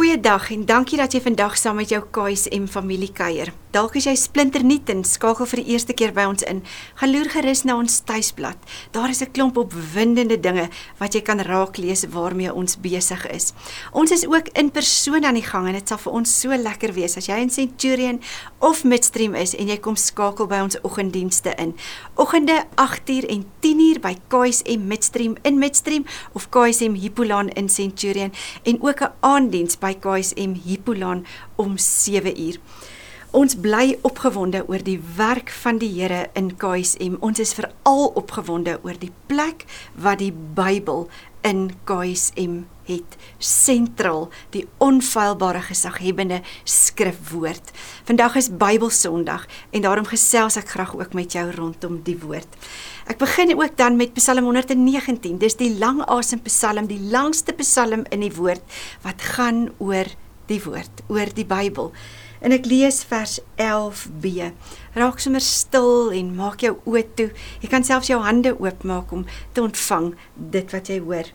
Goeiedag 0.00 0.46
en 0.50 0.62
dankie 0.64 0.96
dat 0.96 1.12
jy 1.12 1.20
vandag 1.20 1.58
saam 1.60 1.76
met 1.76 1.90
jou 1.92 2.00
KSM 2.00 2.70
familie 2.72 3.12
kuier. 3.12 3.50
Dalk 3.70 3.94
is 3.94 4.08
jy 4.08 4.16
splinternuut 4.18 4.88
en 4.90 5.04
skakel 5.06 5.46
vir 5.46 5.60
die 5.60 5.74
eerste 5.76 5.94
keer 5.94 6.10
by 6.10 6.24
ons 6.26 6.42
in. 6.48 6.62
Gaan 6.98 7.12
loer 7.12 7.28
gerus 7.30 7.60
na 7.62 7.76
ons 7.78 8.00
tuisblad. 8.08 8.56
Daar 8.90 9.12
is 9.12 9.20
'n 9.22 9.30
klomp 9.30 9.56
opwindende 9.56 10.40
dinge 10.40 10.68
wat 10.98 11.14
jy 11.14 11.20
kan 11.20 11.38
raak 11.38 11.76
lees 11.76 12.04
waarmee 12.10 12.52
ons 12.52 12.80
besig 12.80 13.26
is. 13.30 13.52
Ons 13.92 14.10
is 14.10 14.26
ook 14.26 14.48
in 14.58 14.70
persoon 14.70 15.24
aan 15.24 15.34
die 15.34 15.46
gang 15.46 15.66
en 15.68 15.74
dit 15.74 15.88
sal 15.88 15.98
vir 15.98 16.12
ons 16.12 16.40
so 16.40 16.48
lekker 16.48 16.92
wees 16.92 17.16
as 17.16 17.26
jy 17.26 17.38
in 17.38 17.50
Centurion 17.50 18.20
of 18.58 18.84
Midstream 18.84 19.34
is 19.34 19.54
en 19.54 19.68
jy 19.68 19.76
kom 19.76 19.96
skakel 19.96 20.46
by 20.46 20.60
ons 20.60 20.80
oggenddienste 20.82 21.54
in. 21.58 21.76
Oggende 22.16 22.66
8uur 22.74 23.28
en 23.28 23.44
10uur 23.60 24.00
by 24.00 24.16
KSM 24.28 24.86
Midstream 24.86 25.36
in 25.44 25.58
Midstream 25.58 26.04
of 26.32 26.48
KSM 26.48 26.94
Hippolaan 26.94 27.48
in 27.48 27.68
Centurion 27.68 28.32
en 28.64 28.82
ook 28.82 29.00
'n 29.00 29.12
aanddiens 29.20 29.78
by 29.78 29.89
KSM 29.94 30.54
Hippolaan 30.64 31.26
om 31.56 31.76
7uur. 31.76 32.58
Ons 33.30 33.54
bly 33.54 33.94
opgewonde 34.02 34.64
oor 34.66 34.82
die 34.82 34.98
werk 35.16 35.52
van 35.62 35.78
die 35.78 35.90
Here 35.94 36.24
in 36.34 36.56
KSM. 36.58 37.14
Ons 37.22 37.38
is 37.38 37.54
veral 37.54 38.08
opgewonde 38.18 38.80
oor 38.82 38.98
die 38.98 39.12
plek 39.30 39.66
wat 39.94 40.18
die 40.18 40.32
Bybel 40.34 41.06
in 41.46 41.70
KSM 41.86 42.64
het 42.90 43.16
sentraal 43.38 44.28
die 44.54 44.66
onfeilbare 44.82 45.62
gesaghebende 45.64 46.40
skrifwoord. 46.64 47.72
Vandag 48.08 48.36
is 48.40 48.50
Bybelsondag 48.50 49.46
en 49.70 49.86
daarom 49.86 50.08
gesels 50.10 50.58
ek 50.60 50.74
graag 50.74 50.96
ook 50.98 51.14
met 51.16 51.32
jou 51.32 51.46
rondom 51.54 52.00
die 52.06 52.18
woord. 52.20 52.58
Ek 53.10 53.18
begin 53.18 53.54
ook 53.56 53.76
dan 53.78 53.96
met 53.96 54.14
Psalm 54.14 54.44
119. 54.50 55.38
Dis 55.38 55.58
die 55.58 55.72
lang 55.78 56.02
asem 56.06 56.42
Psalm, 56.46 56.86
die 56.90 57.02
langste 57.10 57.54
Psalm 57.58 58.04
in 58.10 58.26
die 58.26 58.34
woord 58.34 58.62
wat 59.02 59.22
gaan 59.34 59.68
oor 59.78 60.10
die 60.50 60.60
woord, 60.62 61.04
oor 61.08 61.30
die 61.34 61.46
Bybel. 61.46 61.92
En 62.40 62.54
ek 62.56 62.68
lees 62.68 63.02
vers 63.04 63.38
11b. 63.60 64.50
Raak 64.96 65.20
sommer 65.20 65.44
stil 65.44 66.12
en 66.16 66.32
maak 66.38 66.64
jou 66.64 66.76
oë 66.88 67.04
toe. 67.18 67.28
Jy 67.60 67.68
kan 67.72 67.84
selfs 67.86 68.08
jou 68.08 68.20
hande 68.24 68.54
oopmaak 68.56 69.12
om 69.12 69.26
te 69.52 69.64
ontvang 69.64 70.14
dit 70.54 70.72
wat 70.74 70.88
jy 70.88 71.00
hoor. 71.04 71.28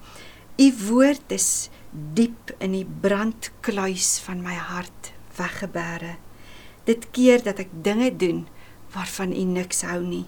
U 0.55 0.69
woord 0.87 1.33
is 1.35 1.67
diep 2.15 2.53
in 2.63 2.71
die 2.71 2.85
brandkluis 2.87 4.13
van 4.23 4.39
my 4.39 4.53
hart 4.55 5.09
weggebere. 5.35 6.13
Dit 6.87 7.09
keer 7.11 7.41
dat 7.43 7.59
ek 7.59 7.73
dinge 7.83 8.07
doen 8.15 8.45
waarvan 8.93 9.33
u 9.35 9.43
niks 9.49 9.83
hou 9.83 9.99
nie. 9.99 10.23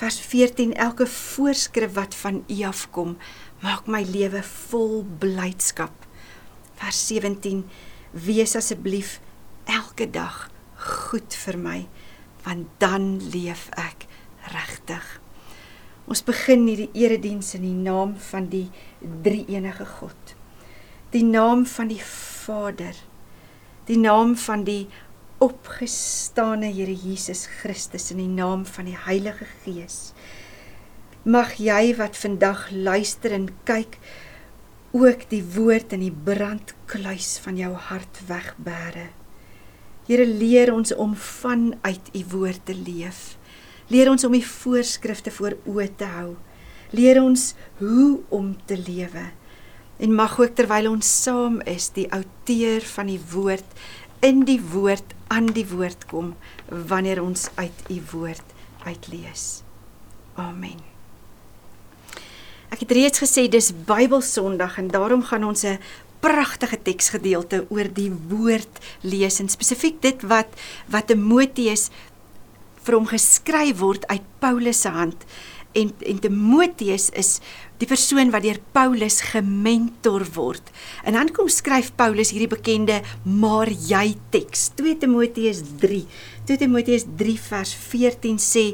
Vers 0.00 0.16
14 0.24 0.72
Elke 0.80 1.04
voorskrif 1.04 1.92
wat 1.98 2.16
van 2.22 2.40
u 2.48 2.62
afkom, 2.64 3.18
maak 3.60 3.90
my 3.92 4.00
lewe 4.08 4.40
vol 4.70 5.02
blydskap. 5.20 5.92
Vers 6.80 7.02
17 7.12 7.66
Wees 8.12 8.56
asseblief 8.56 9.18
elke 9.68 10.08
dag 10.08 10.46
goed 11.04 11.36
vir 11.44 11.60
my 11.60 11.78
want 12.42 12.72
dan 12.80 13.20
leef 13.30 13.68
ek 13.76 14.08
regtig. 14.56 15.04
Ons 16.12 16.20
begin 16.28 16.66
hierdie 16.68 16.90
erediens 17.06 17.54
in 17.56 17.62
die 17.64 17.78
naam 17.86 18.10
van 18.20 18.50
die 18.52 18.66
drie 19.24 19.46
enige 19.48 19.86
God. 19.94 20.34
Die 21.14 21.22
naam 21.24 21.62
van 21.64 21.88
die 21.88 22.02
Vader. 22.04 22.98
Die 23.88 23.96
naam 23.96 24.34
van 24.36 24.66
die 24.66 24.90
opgestane 25.40 26.68
Here 26.68 26.92
Jesus 26.92 27.46
Christus 27.62 28.10
in 28.12 28.20
die 28.20 28.28
naam 28.28 28.66
van 28.68 28.90
die 28.90 28.98
Heilige 29.06 29.48
Gees. 29.62 30.12
Mag 31.24 31.56
jy 31.56 31.94
wat 31.96 32.20
vandag 32.20 32.68
luister 32.76 33.32
en 33.32 33.48
kyk 33.64 33.96
ook 34.92 35.24
die 35.32 35.42
woord 35.56 35.96
in 35.96 36.04
die 36.04 36.12
brandkluis 36.12 37.38
van 37.40 37.56
jou 37.56 37.72
hart 37.88 38.20
wegbere. 38.28 39.08
Here 40.10 40.28
leer 40.28 40.74
ons 40.76 40.92
om 40.92 41.16
vanuit 41.16 42.12
u 42.12 42.26
woord 42.36 42.66
te 42.68 42.76
leef. 42.76 43.30
Leer 43.92 44.10
ons 44.10 44.24
om 44.24 44.32
die 44.32 44.46
voorskrifte 44.46 45.32
voor 45.34 45.58
oë 45.68 45.88
te 46.00 46.08
hou. 46.08 46.32
Leer 46.96 47.20
ons 47.22 47.52
hoe 47.80 48.20
om 48.32 48.54
te 48.68 48.78
lewe. 48.78 49.26
En 50.02 50.14
mag 50.16 50.38
ook 50.40 50.54
terwyl 50.56 50.88
ons 50.90 51.08
saam 51.22 51.60
is, 51.68 51.90
die 51.94 52.08
outeur 52.12 52.84
van 52.94 53.12
die 53.12 53.20
woord 53.32 53.76
in 54.22 54.44
die 54.46 54.60
woord 54.72 55.16
aan 55.34 55.50
die 55.50 55.66
woord 55.66 56.06
kom 56.10 56.34
wanneer 56.68 57.18
ons 57.22 57.48
uit 57.58 57.78
u 57.90 57.98
woord 58.12 58.54
uitlees. 58.86 59.62
Amen. 60.38 60.78
Ek 62.72 62.84
het 62.84 62.94
reeds 62.96 63.20
gesê 63.20 63.48
dis 63.50 63.72
Bybelsondag 63.88 64.78
en 64.80 64.88
daarom 64.94 65.26
gaan 65.26 65.44
ons 65.44 65.64
'n 65.66 65.78
pragtige 66.22 66.78
teksgedeelte 66.82 67.66
oor 67.68 67.88
die 67.90 68.12
woord 68.30 68.78
lees 69.02 69.40
en 69.42 69.48
spesifiek 69.48 70.00
dit 70.02 70.22
wat 70.22 70.48
wat 70.86 71.06
Timoteus 71.10 71.90
vir 72.82 72.98
hom 72.98 73.08
geskryf 73.10 73.80
word 73.82 74.06
uit 74.10 74.24
Paulus 74.42 74.82
se 74.84 74.92
hand 74.92 75.26
en 75.78 75.92
en 76.04 76.18
Timoteus 76.20 77.08
is 77.16 77.38
die 77.80 77.88
persoon 77.88 78.30
wat 78.34 78.44
deur 78.44 78.60
Paulus 78.76 79.20
gementor 79.32 80.24
word. 80.36 80.68
En 81.04 81.16
dan 81.16 81.32
kom 81.34 81.48
skryf 81.50 81.92
Paulus 81.98 82.32
hierdie 82.34 82.50
bekende 82.52 83.00
maar 83.24 83.70
jy 83.72 84.14
teks 84.34 84.70
2 84.78 84.98
Timoteus 85.02 85.62
3. 85.82 86.02
2 86.50 86.60
Timoteus 86.64 87.06
3 87.18 87.38
vers 87.48 87.74
14 87.88 88.42
sê 88.42 88.66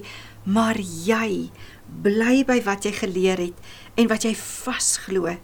maar 0.48 0.78
jy 0.80 1.48
bly 2.04 2.42
by 2.48 2.58
wat 2.66 2.84
jy 2.88 2.92
geleer 2.98 3.40
het 3.48 3.70
en 3.98 4.10
wat 4.10 4.26
jy 4.26 4.34
vasglo 4.38 5.38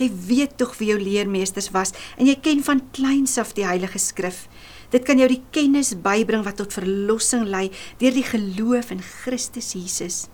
Jy 0.00 0.06
weet 0.28 0.54
tog 0.56 0.76
wie 0.78 0.92
jou 0.92 1.00
leermeesters 1.00 1.70
was 1.74 1.92
en 2.16 2.28
jy 2.28 2.38
ken 2.40 2.62
van 2.64 2.80
kleins 2.96 3.36
af 3.40 3.52
die 3.56 3.66
Heilige 3.66 4.00
Skrif. 4.00 4.46
Dit 4.90 5.06
kan 5.06 5.18
jou 5.18 5.28
die 5.30 5.42
kennis 5.54 5.94
bybring 5.94 6.42
wat 6.46 6.58
tot 6.58 6.74
verlossing 6.74 7.46
lei 7.46 7.68
deur 8.00 8.14
die 8.14 8.26
geloof 8.26 8.90
in 8.90 9.02
Christus 9.02 9.74
Jesus. 9.78 10.24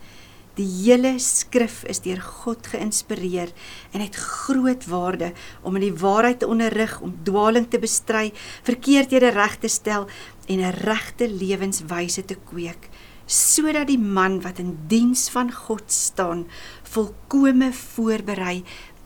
Die 0.57 0.65
hele 0.65 1.19
skrif 1.21 1.83
is 1.85 2.01
deur 2.01 2.23
God 2.25 2.65
geïnspireer 2.73 3.51
en 3.93 4.01
het 4.01 4.17
groot 4.17 4.87
waarde 4.89 5.35
om 5.61 5.77
in 5.77 5.85
die 5.85 5.99
waarheid 6.01 6.41
te 6.41 6.49
onderrig, 6.49 6.95
om 7.05 7.13
dwaaling 7.29 7.67
te 7.69 7.81
bestry, 7.83 8.31
verkeerdhede 8.65 9.35
reg 9.37 9.59
te 9.61 9.69
stel 9.69 10.09
en 10.49 10.65
'n 10.65 10.73
regte 10.81 11.29
lewenswyse 11.29 12.25
te 12.25 12.39
kweek, 12.49 12.89
sodat 13.27 13.89
die 13.89 13.99
man 13.99 14.41
wat 14.41 14.59
in 14.59 14.79
diens 14.89 15.29
van 15.29 15.53
God 15.53 15.93
staan, 15.93 16.47
volkome 16.83 17.73
voorberei 17.73 18.65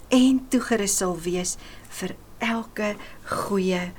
en 0.08 0.46
toegerus 0.48 0.96
sal 0.96 1.18
wees 1.18 1.56
vir 1.88 2.14
elke 2.38 2.94
goeie 3.24 3.90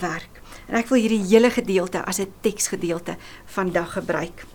werk. 0.00 0.41
En 0.68 0.74
ek 0.74 0.88
wil 0.88 1.00
hierdie 1.00 1.26
hele 1.26 1.50
gedeelte 1.50 2.04
as 2.04 2.18
'n 2.20 2.32
teksgedeelte 2.40 3.16
vandag 3.46 3.92
gebruik. 3.92 4.46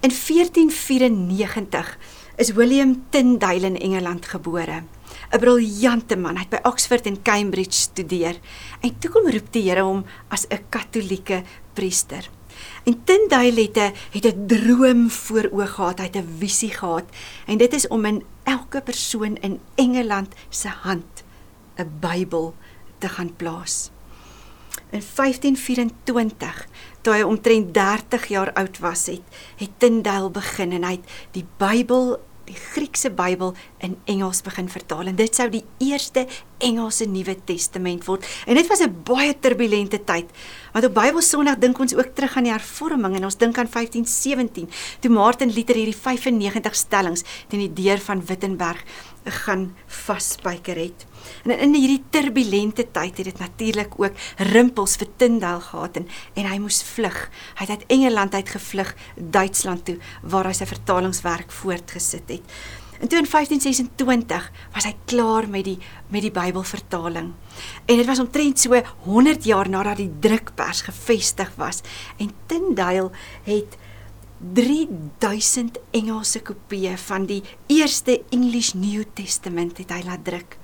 In 0.00 0.10
1494 0.10 1.98
is 2.36 2.52
William 2.52 3.04
Tyndale 3.10 3.66
in 3.66 3.76
Engeland 3.76 4.26
gebore. 4.26 4.84
'n 5.32 5.40
Briljante 5.40 6.16
man, 6.16 6.36
hy 6.36 6.44
het 6.44 6.54
by 6.54 6.60
Oxford 6.68 7.06
en 7.06 7.22
Cambridge 7.22 7.78
studeer 7.78 8.38
en 8.80 8.98
toe 9.00 9.10
kom 9.10 9.28
roep 9.30 9.48
die 9.52 9.64
Here 9.68 9.82
hom 9.82 10.04
as 10.28 10.46
'n 10.50 10.64
katolieke 10.68 11.42
priester. 11.74 12.30
En 12.84 13.04
Tyndale 13.04 13.62
het 13.62 13.78
'n 13.78 13.92
het 14.12 14.26
'n 14.26 14.46
droom 14.46 15.10
voor 15.10 15.50
oë 15.52 15.66
gehad, 15.66 15.98
hy 15.98 16.04
het 16.04 16.16
'n 16.16 16.36
visie 16.38 16.70
gehad 16.70 17.06
en 17.46 17.58
dit 17.58 17.72
is 17.72 17.88
om 17.88 18.04
in 18.04 18.24
elke 18.44 18.80
persoon 18.80 19.36
in 19.36 19.60
Engeland 19.74 20.34
se 20.48 20.68
hand 20.68 21.24
'n 21.78 21.90
Bybel 22.00 22.54
te 22.98 23.08
gaan 23.08 23.36
plaas. 23.36 23.90
In 24.90 25.02
1524, 25.02 26.66
toe 27.02 27.14
hy 27.14 27.22
omtrent 27.22 27.74
30 27.74 28.28
jaar 28.28 28.52
oud 28.52 28.78
was, 28.78 29.06
het, 29.06 29.22
het 29.56 29.78
Tyndale 29.78 30.30
begin 30.30 30.72
en 30.72 30.84
hy 30.84 30.96
het 30.98 31.18
die 31.32 31.46
Bybel 31.58 32.16
die 32.46 32.56
Griekse 32.56 33.10
Bybel 33.10 33.54
in 33.82 33.96
Engels 34.10 34.42
begin 34.46 34.68
vertaal 34.70 35.10
en 35.10 35.18
dit 35.18 35.34
sou 35.34 35.48
die 35.50 35.64
eerste 35.82 36.26
Engelse 36.62 37.08
Nuwe 37.10 37.34
Testament 37.48 38.06
word. 38.06 38.26
En 38.46 38.54
dit 38.54 38.66
was 38.70 38.80
'n 38.80 39.02
baie 39.04 39.34
turbulente 39.38 40.04
tyd. 40.04 40.26
Want 40.72 40.84
op 40.84 40.94
Bybelsondag 40.94 41.58
dink 41.58 41.78
ons 41.78 41.94
ook 41.94 42.14
terug 42.14 42.36
aan 42.36 42.44
die 42.44 42.52
hervorming 42.52 43.16
en 43.16 43.24
ons 43.24 43.36
dink 43.36 43.58
aan 43.58 43.68
1517 43.68 44.68
toe 45.00 45.10
Martin 45.10 45.52
Luther 45.52 45.74
hierdie 45.74 45.96
95 45.96 46.74
stellings 46.74 47.24
teen 47.48 47.60
die 47.60 47.82
deur 47.82 47.98
van 47.98 48.24
Wittenberg 48.26 48.84
gaan 49.26 49.74
vasspyker 49.86 50.76
het. 50.76 51.06
En 51.44 51.58
in 51.58 51.74
hierdie 51.74 52.02
turbulente 52.10 52.86
tyd 52.92 53.16
het 53.16 53.24
dit 53.24 53.38
natuurlik 53.38 53.98
ook 53.98 54.14
rimpels 54.52 54.96
vir 54.96 55.08
Tyndale 55.16 55.60
gehad 55.60 55.96
en 55.96 56.08
en 56.34 56.48
hy 56.50 56.58
moes 56.62 56.82
vlug. 56.82 57.18
Hy 57.58 57.66
het 57.66 57.70
uit 57.70 57.86
Engeland 57.98 58.34
uit 58.34 58.48
gevlug 58.48 58.94
Duitsland 59.16 59.84
toe 59.84 59.98
waar 60.22 60.46
hy 60.46 60.54
sy 60.56 60.66
vertalingswerk 60.66 61.52
voortgesit 61.52 62.28
het. 62.28 62.58
En 63.00 63.08
toe 63.08 63.18
in 63.18 63.28
1526 63.28 64.50
was 64.72 64.84
hy 64.88 64.94
klaar 65.04 65.48
met 65.48 65.64
die 65.64 65.78
met 66.08 66.22
die 66.24 66.32
Bybelvertaling. 66.32 67.32
En 67.84 67.96
dit 67.96 68.06
was 68.06 68.22
omtrent 68.22 68.60
so 68.60 68.80
100 69.04 69.44
jaar 69.44 69.68
nadat 69.68 70.00
die 70.00 70.12
drukpers 70.20 70.86
gevestig 70.86 71.50
was 71.60 71.82
en 72.16 72.32
Tyndale 72.46 73.10
het 73.44 73.76
3000 74.38 75.78
Engelse 75.96 76.42
kopieë 76.44 76.96
van 77.00 77.26
die 77.26 77.42
eerste 77.72 78.18
English 78.34 78.74
New 78.76 79.04
Testament 79.16 79.78
het 79.80 79.92
hy 79.94 80.02
laat 80.04 80.24
druk. 80.24 80.58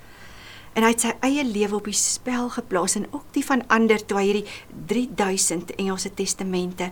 en 0.72 0.86
hy 0.86 0.88
het 0.94 1.02
sy 1.04 1.10
eie 1.20 1.42
lewe 1.44 1.76
op 1.76 1.84
die 1.84 1.96
spel 1.96 2.46
geplaas 2.48 2.94
en 2.96 3.04
ook 3.12 3.26
die 3.34 3.44
van 3.44 3.60
ander 3.68 4.00
toe 4.00 4.16
hy 4.16 4.24
hierdie 4.30 4.46
3000 4.88 5.74
Engelse 5.76 6.14
testamente 6.16 6.88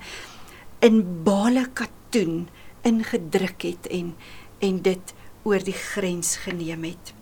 in 0.85 1.01
bale 1.25 1.65
katoen 1.73 2.49
ingedruk 2.85 3.65
het 3.65 3.89
en 3.89 4.15
en 4.61 4.83
dit 4.85 5.15
oor 5.49 5.65
die 5.65 5.77
grens 5.77 6.37
geneem 6.45 6.85
het. 6.85 7.15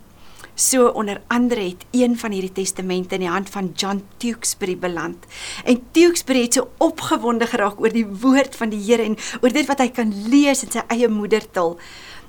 So 0.58 0.88
onder 0.88 1.20
andere 1.26 1.60
het 1.60 1.84
een 1.90 2.16
van 2.18 2.32
hierdie 2.34 2.52
testamente 2.52 3.14
in 3.14 3.22
die 3.22 3.30
hand 3.30 3.50
van 3.50 3.70
John 3.78 4.00
Tewksbury 4.16 4.74
beland. 4.78 5.26
En 5.64 5.78
Tewksbury 5.94 6.40
het 6.48 6.56
so 6.58 6.70
opgewonde 6.82 7.46
geraak 7.46 7.78
oor 7.78 7.94
die 7.94 8.06
woord 8.06 8.56
van 8.58 8.72
die 8.74 8.80
Here 8.82 9.04
en 9.06 9.14
oor 9.38 9.54
dit 9.54 9.68
wat 9.70 9.78
hy 9.78 9.86
kan 9.94 10.10
lees 10.26 10.64
in 10.66 10.72
sy 10.74 10.82
eie 10.90 11.06
moedertaal 11.08 11.76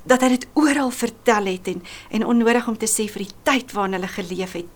dat 0.06 0.22
hy 0.22 0.30
dit 0.36 0.46
oral 0.62 0.94
vertel 0.94 1.50
het 1.50 1.72
en 1.74 1.82
en 2.20 2.28
onnodig 2.36 2.68
om 2.70 2.78
te 2.78 2.90
sê 2.92 3.08
vir 3.10 3.26
die 3.26 3.34
tyd 3.50 3.74
waarin 3.74 3.98
hulle 3.98 4.12
geleef 4.14 4.54
het. 4.60 4.70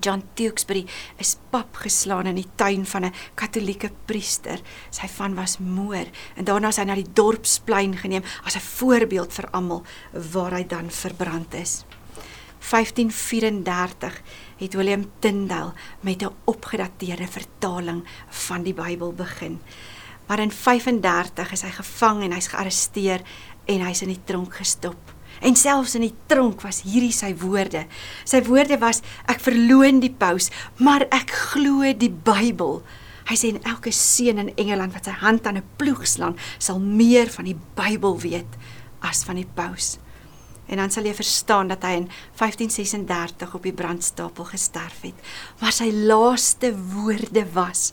John 0.00 0.26
Tewksbury 0.34 0.82
is 1.22 1.36
pap 1.54 1.78
geslaan 1.84 2.26
in 2.32 2.42
die 2.42 2.50
tuin 2.58 2.82
van 2.86 3.04
'n 3.04 3.14
Katolieke 3.38 3.92
priester. 4.06 4.58
Sy 4.90 5.06
van 5.06 5.34
was 5.38 5.58
moor 5.58 6.10
en 6.34 6.44
daarna 6.44 6.68
is 6.68 6.76
hy 6.76 6.84
na 6.84 6.94
die 6.94 7.12
dorpsplein 7.14 7.96
geneem 7.96 8.24
as 8.44 8.56
'n 8.56 8.66
voorbeeld 8.78 9.32
vir 9.32 9.48
almal 9.52 9.82
waar 10.32 10.52
hy 10.52 10.66
dan 10.66 10.90
verbrand 10.90 11.54
is. 11.54 11.84
1534 12.60 14.20
het 14.56 14.74
William 14.74 15.10
Tyndale 15.18 15.72
met 16.00 16.22
'n 16.22 16.34
opgedateerde 16.44 17.28
vertaling 17.28 18.04
van 18.28 18.62
die 18.62 18.74
Bybel 18.74 19.12
begin. 19.12 19.60
Maar 20.26 20.38
in 20.38 20.52
35 20.52 21.52
is 21.52 21.62
hy 21.62 21.70
gevang 21.70 22.22
en 22.22 22.32
hy's 22.32 22.46
gearresteer 22.46 23.20
en 23.64 23.80
hy's 23.80 24.02
in 24.02 24.08
die 24.08 24.24
tronk 24.24 24.54
gestop. 24.54 25.14
En 25.40 25.56
selfs 25.56 25.94
in 25.94 26.00
die 26.00 26.14
tronk 26.26 26.60
was 26.60 26.82
hierdie 26.82 27.12
sy 27.12 27.34
woorde. 27.36 27.86
Sy 28.24 28.42
woorde 28.42 28.78
was 28.78 29.00
ek 29.26 29.40
verloon 29.40 30.00
die 30.00 30.12
paus, 30.12 30.50
maar 30.76 31.06
ek 31.10 31.30
glo 31.30 31.92
die 31.92 32.10
Bybel. 32.10 32.82
Hy 33.24 33.36
sê 33.36 33.48
en 33.48 33.62
elke 33.62 33.90
seun 33.90 34.38
in 34.38 34.56
Engeland 34.56 34.92
wat 34.92 35.04
sy 35.04 35.10
hand 35.10 35.46
aan 35.46 35.56
'n 35.56 35.68
ploeg 35.76 36.06
slaan, 36.06 36.36
sal 36.58 36.78
meer 36.78 37.30
van 37.30 37.44
die 37.44 37.58
Bybel 37.74 38.20
weet 38.20 38.56
as 39.00 39.24
van 39.24 39.36
die 39.36 39.48
paus 39.54 39.98
en 40.70 40.78
dan 40.78 40.92
sal 40.94 41.08
jy 41.08 41.14
verstaan 41.18 41.70
dat 41.72 41.82
hy 41.82 41.96
in 41.98 42.06
1536 42.38 43.54
op 43.58 43.66
die 43.66 43.74
brandstapel 43.74 44.46
gesterf 44.52 45.02
het. 45.02 45.18
Maar 45.58 45.74
sy 45.74 45.90
laaste 45.90 46.70
woorde 46.92 47.44
was: 47.56 47.90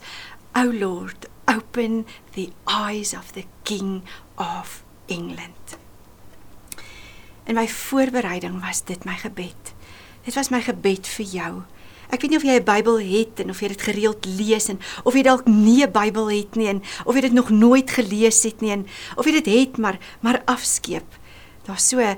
"O 0.54 0.70
Lord, 0.70 1.26
open 1.50 2.06
the 2.34 2.52
eyes 2.64 3.14
of 3.18 3.34
the 3.34 3.44
King 3.62 4.02
of 4.36 4.82
England." 5.06 5.78
En 7.44 7.54
my 7.54 7.68
voorbereiding 7.68 8.60
was 8.60 8.84
dit 8.84 9.04
my 9.04 9.16
gebed. 9.16 9.74
Dit 10.24 10.34
was 10.34 10.48
my 10.48 10.60
gebed 10.62 11.06
vir 11.08 11.26
jou. 11.26 11.52
Ek 12.08 12.20
weet 12.20 12.30
nie 12.30 12.38
of 12.38 12.44
jy 12.44 12.56
'n 12.60 12.64
Bybel 12.64 13.00
het 13.00 13.40
en 13.40 13.50
of 13.50 13.60
jy 13.60 13.68
dit 13.68 13.82
gereeld 13.82 14.24
lees 14.24 14.68
en 14.68 14.80
of 15.04 15.14
jy 15.14 15.22
dalk 15.22 15.46
nie 15.46 15.82
'n 15.84 15.92
Bybel 15.92 16.30
het 16.30 16.54
nie 16.56 16.68
en 16.68 16.82
of 17.04 17.14
jy 17.14 17.20
dit 17.20 17.32
nog 17.32 17.50
nooit 17.50 17.90
gelees 17.90 18.42
het 18.42 18.60
nie 18.60 18.70
en 18.70 18.86
of 19.16 19.24
jy 19.24 19.32
dit 19.32 19.46
het 19.46 19.76
maar 19.78 19.98
maar 20.20 20.42
afskeep. 20.44 21.18
Daar's 21.64 21.88
so 21.88 21.98
'n 21.98 22.16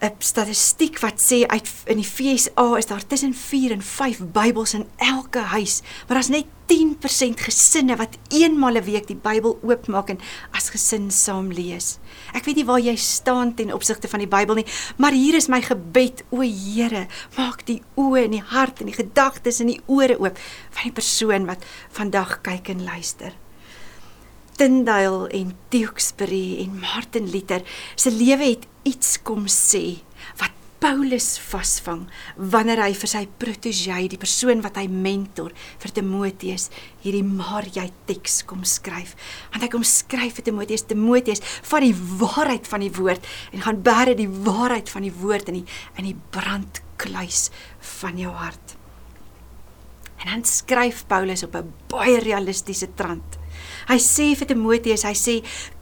'n 0.00 0.14
statistiek 0.18 0.98
wat 1.00 1.18
sê 1.18 1.46
uit 1.46 1.68
in 1.86 1.98
die 1.98 2.06
FSA 2.06 2.76
is 2.76 2.86
daar 2.86 3.06
tussen 3.06 3.34
4 3.34 3.70
en 3.70 3.82
5 3.82 4.20
Bybels 4.32 4.74
in 4.74 4.86
elke 4.96 5.38
huis, 5.38 5.80
maar 6.06 6.16
daar's 6.16 6.28
net 6.28 6.46
10% 6.66 7.40
gesinne 7.40 7.96
wat 7.96 8.18
eenmal 8.28 8.76
'n 8.76 8.84
week 8.84 9.06
die 9.06 9.16
Bybel 9.16 9.58
oopmaak 9.62 10.08
en 10.08 10.20
as 10.50 10.70
gesin 10.70 11.10
saam 11.10 11.52
lees. 11.52 11.98
Ek 12.32 12.44
weet 12.44 12.56
nie 12.56 12.64
waar 12.64 12.80
jy 12.80 12.96
staan 12.96 13.54
ten 13.54 13.72
opsigte 13.72 14.08
van 14.08 14.18
die 14.18 14.28
Bybel 14.28 14.54
nie, 14.54 14.66
maar 14.96 15.12
hier 15.12 15.34
is 15.34 15.48
my 15.48 15.62
gebed, 15.62 16.24
o 16.30 16.40
Here, 16.40 17.06
maak 17.36 17.66
die 17.66 17.82
oë 17.96 18.24
en 18.24 18.30
die 18.30 18.44
hart 18.44 18.80
en 18.80 18.86
die 18.86 18.94
gedagtes 18.94 19.60
en 19.60 19.66
die 19.66 19.80
ore 19.86 20.18
oop 20.18 20.38
van 20.70 20.82
die 20.82 20.92
persoon 20.92 21.46
wat 21.46 21.64
vandag 21.90 22.40
kyk 22.42 22.68
en 22.68 22.84
luister. 22.84 23.47
Tyndale 24.58 25.28
en 25.38 25.52
Tewksbury 25.70 26.58
en 26.64 26.80
Martin 26.80 27.28
Luther 27.30 27.62
se 27.94 28.10
lewe 28.10 28.42
het 28.56 28.64
iets 28.82 29.20
kom 29.22 29.44
sê 29.46 30.00
wat 30.40 30.56
Paulus 30.82 31.36
vasvang 31.42 32.04
wanneer 32.38 32.82
hy 32.82 32.92
vir 32.98 33.10
sy 33.10 33.20
protegee, 33.38 34.08
die 34.10 34.18
persoon 34.18 34.64
wat 34.64 34.80
hy 34.80 34.88
mentor 34.90 35.54
vir 35.82 35.94
Timoteus, 35.94 36.68
hierdie 37.04 37.22
Maria 37.26 37.86
teks 38.10 38.40
kom 38.50 38.66
skryf. 38.66 39.14
Want 39.52 39.62
hy 39.62 39.70
kom 39.70 39.86
skryf 39.86 40.40
vir 40.40 40.48
Timoteus, 40.50 40.86
Timoteus, 40.90 41.42
vat 41.70 41.86
die 41.86 41.94
waarheid 41.94 42.66
van 42.70 42.82
die 42.82 42.92
woord 42.98 43.30
en 43.52 43.62
gaan 43.62 43.82
bære 43.86 44.18
die 44.18 44.30
waarheid 44.30 44.90
van 44.90 45.06
die 45.06 45.14
woord 45.22 45.54
in 45.54 45.60
die 45.60 45.66
in 46.02 46.10
die 46.10 46.18
brandkluis 46.34 47.48
van 48.00 48.18
jou 48.18 48.34
hart. 48.42 48.74
En 50.18 50.32
dan 50.32 50.46
skryf 50.46 51.06
Paulus 51.06 51.46
op 51.46 51.54
'n 51.54 51.74
baie 51.90 52.18
realistiese 52.18 52.90
trant. 52.94 53.38
Hy 53.88 53.98
sê 54.02 54.32
vir 54.36 54.50
Timoteus, 54.50 55.06
hy 55.08 55.14
sê 55.16 55.34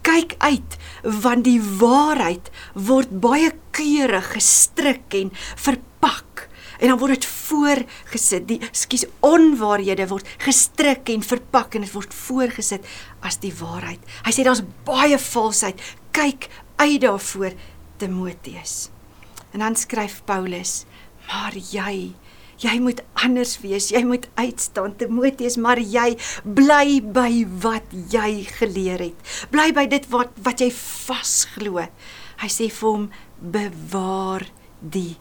kyk 0.06 0.36
uit 0.38 0.76
want 1.24 1.46
die 1.46 1.58
waarheid 1.58 2.50
word 2.74 3.10
baie 3.22 3.50
keurig 3.74 4.32
gestrik 4.36 5.16
en 5.18 5.32
verpak 5.58 6.46
en 6.80 6.92
dan 6.92 6.98
word 7.00 7.16
dit 7.16 7.28
voorgesit. 7.28 8.46
Die 8.48 8.60
skus 8.76 9.06
onwaarhede 9.24 10.08
word 10.10 10.28
gestrik 10.44 11.08
en 11.12 11.24
verpak 11.24 11.76
en 11.76 11.86
dit 11.86 11.94
word 11.94 12.12
voorgesit 12.14 12.84
as 13.24 13.40
die 13.42 13.52
waarheid. 13.56 14.02
Hy 14.26 14.34
sê 14.34 14.44
daar's 14.46 14.64
baie 14.86 15.18
valsheid. 15.20 15.80
Kyk 16.16 16.50
uit 16.80 17.00
daarvoor 17.04 17.56
Timoteus. 18.00 18.90
En 19.54 19.64
dan 19.64 19.76
skryf 19.76 20.20
Paulus: 20.28 20.84
"Maar 21.28 21.56
jy 21.56 22.12
Jy 22.56 22.78
moet 22.80 23.02
anders 23.20 23.58
wees, 23.60 23.90
jy 23.92 24.00
moet 24.08 24.24
uitstaan, 24.38 24.94
Timoteus, 24.96 25.58
maar 25.60 25.76
jy 25.76 26.14
bly 26.40 27.02
by 27.04 27.44
wat 27.60 27.92
jy 28.12 28.46
geleer 28.56 29.10
het. 29.10 29.34
Bly 29.52 29.74
by 29.76 29.84
dit 29.92 30.08
wat 30.12 30.32
wat 30.46 30.64
jy 30.64 30.70
vasglo. 30.72 31.84
Hy 32.40 32.48
sê 32.48 32.70
vir 32.72 32.88
hom: 32.88 33.10
"Bewaar 33.40 34.46
die 34.80 35.18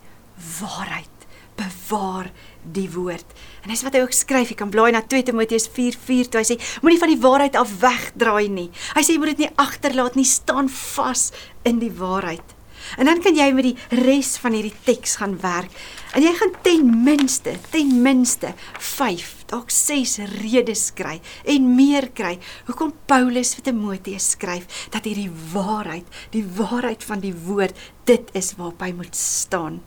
waarheid. 0.62 1.28
Bewaar 1.60 2.32
die 2.64 2.88
woord." 2.92 3.28
En 3.64 3.70
dis 3.70 3.84
wat 3.84 3.94
hy 3.94 4.02
ook 4.06 4.16
skryf. 4.16 4.50
Jy 4.50 4.56
kan 4.56 4.72
blaai 4.72 4.92
na 4.92 5.02
2 5.02 5.24
Timoteus 5.24 5.68
4:4 5.68 6.30
toe 6.30 6.40
hy 6.40 6.48
sê: 6.56 6.60
"Moenie 6.82 7.00
van 7.00 7.10
die 7.10 7.22
waarheid 7.22 7.56
af 7.56 7.80
wegdraai 7.80 8.48
nie." 8.48 8.72
Hy 8.96 9.02
sê 9.04 9.12
jy 9.12 9.20
moet 9.20 9.36
dit 9.36 9.44
nie 9.44 9.56
agterlaat 9.58 10.16
nie, 10.16 10.26
staan 10.26 10.70
vas 10.70 11.32
in 11.64 11.80
die 11.80 11.92
waarheid. 11.92 12.56
En 12.98 13.06
dan 13.06 13.22
kan 13.22 13.36
jy 13.36 13.52
met 13.52 13.64
die 13.64 13.78
res 14.06 14.38
van 14.42 14.54
hierdie 14.54 14.76
teks 14.86 15.18
gaan 15.22 15.38
werk. 15.42 15.72
En 16.16 16.24
jy 16.24 16.32
gaan 16.40 16.54
ten 16.64 16.84
minste, 17.04 17.58
ten 17.74 17.90
minste 18.00 18.54
5, 18.80 19.32
dalk 19.52 19.72
6 19.74 20.14
redes 20.40 20.88
kry 20.96 21.18
en 21.52 21.66
meer 21.76 22.08
kry 22.16 22.38
hoekom 22.70 22.94
Paulus 23.10 23.52
vir 23.58 23.66
Timoteus 23.68 24.30
skryf 24.38 24.86
dat 24.94 25.10
hierdie 25.10 25.32
waarheid, 25.52 26.08
die 26.32 26.46
waarheid 26.56 27.04
van 27.04 27.20
die 27.26 27.34
woord, 27.36 27.76
dit 28.08 28.32
is 28.32 28.54
waarop 28.56 28.86
hy 28.86 28.94
moet 28.96 29.20
staan. 29.20 29.82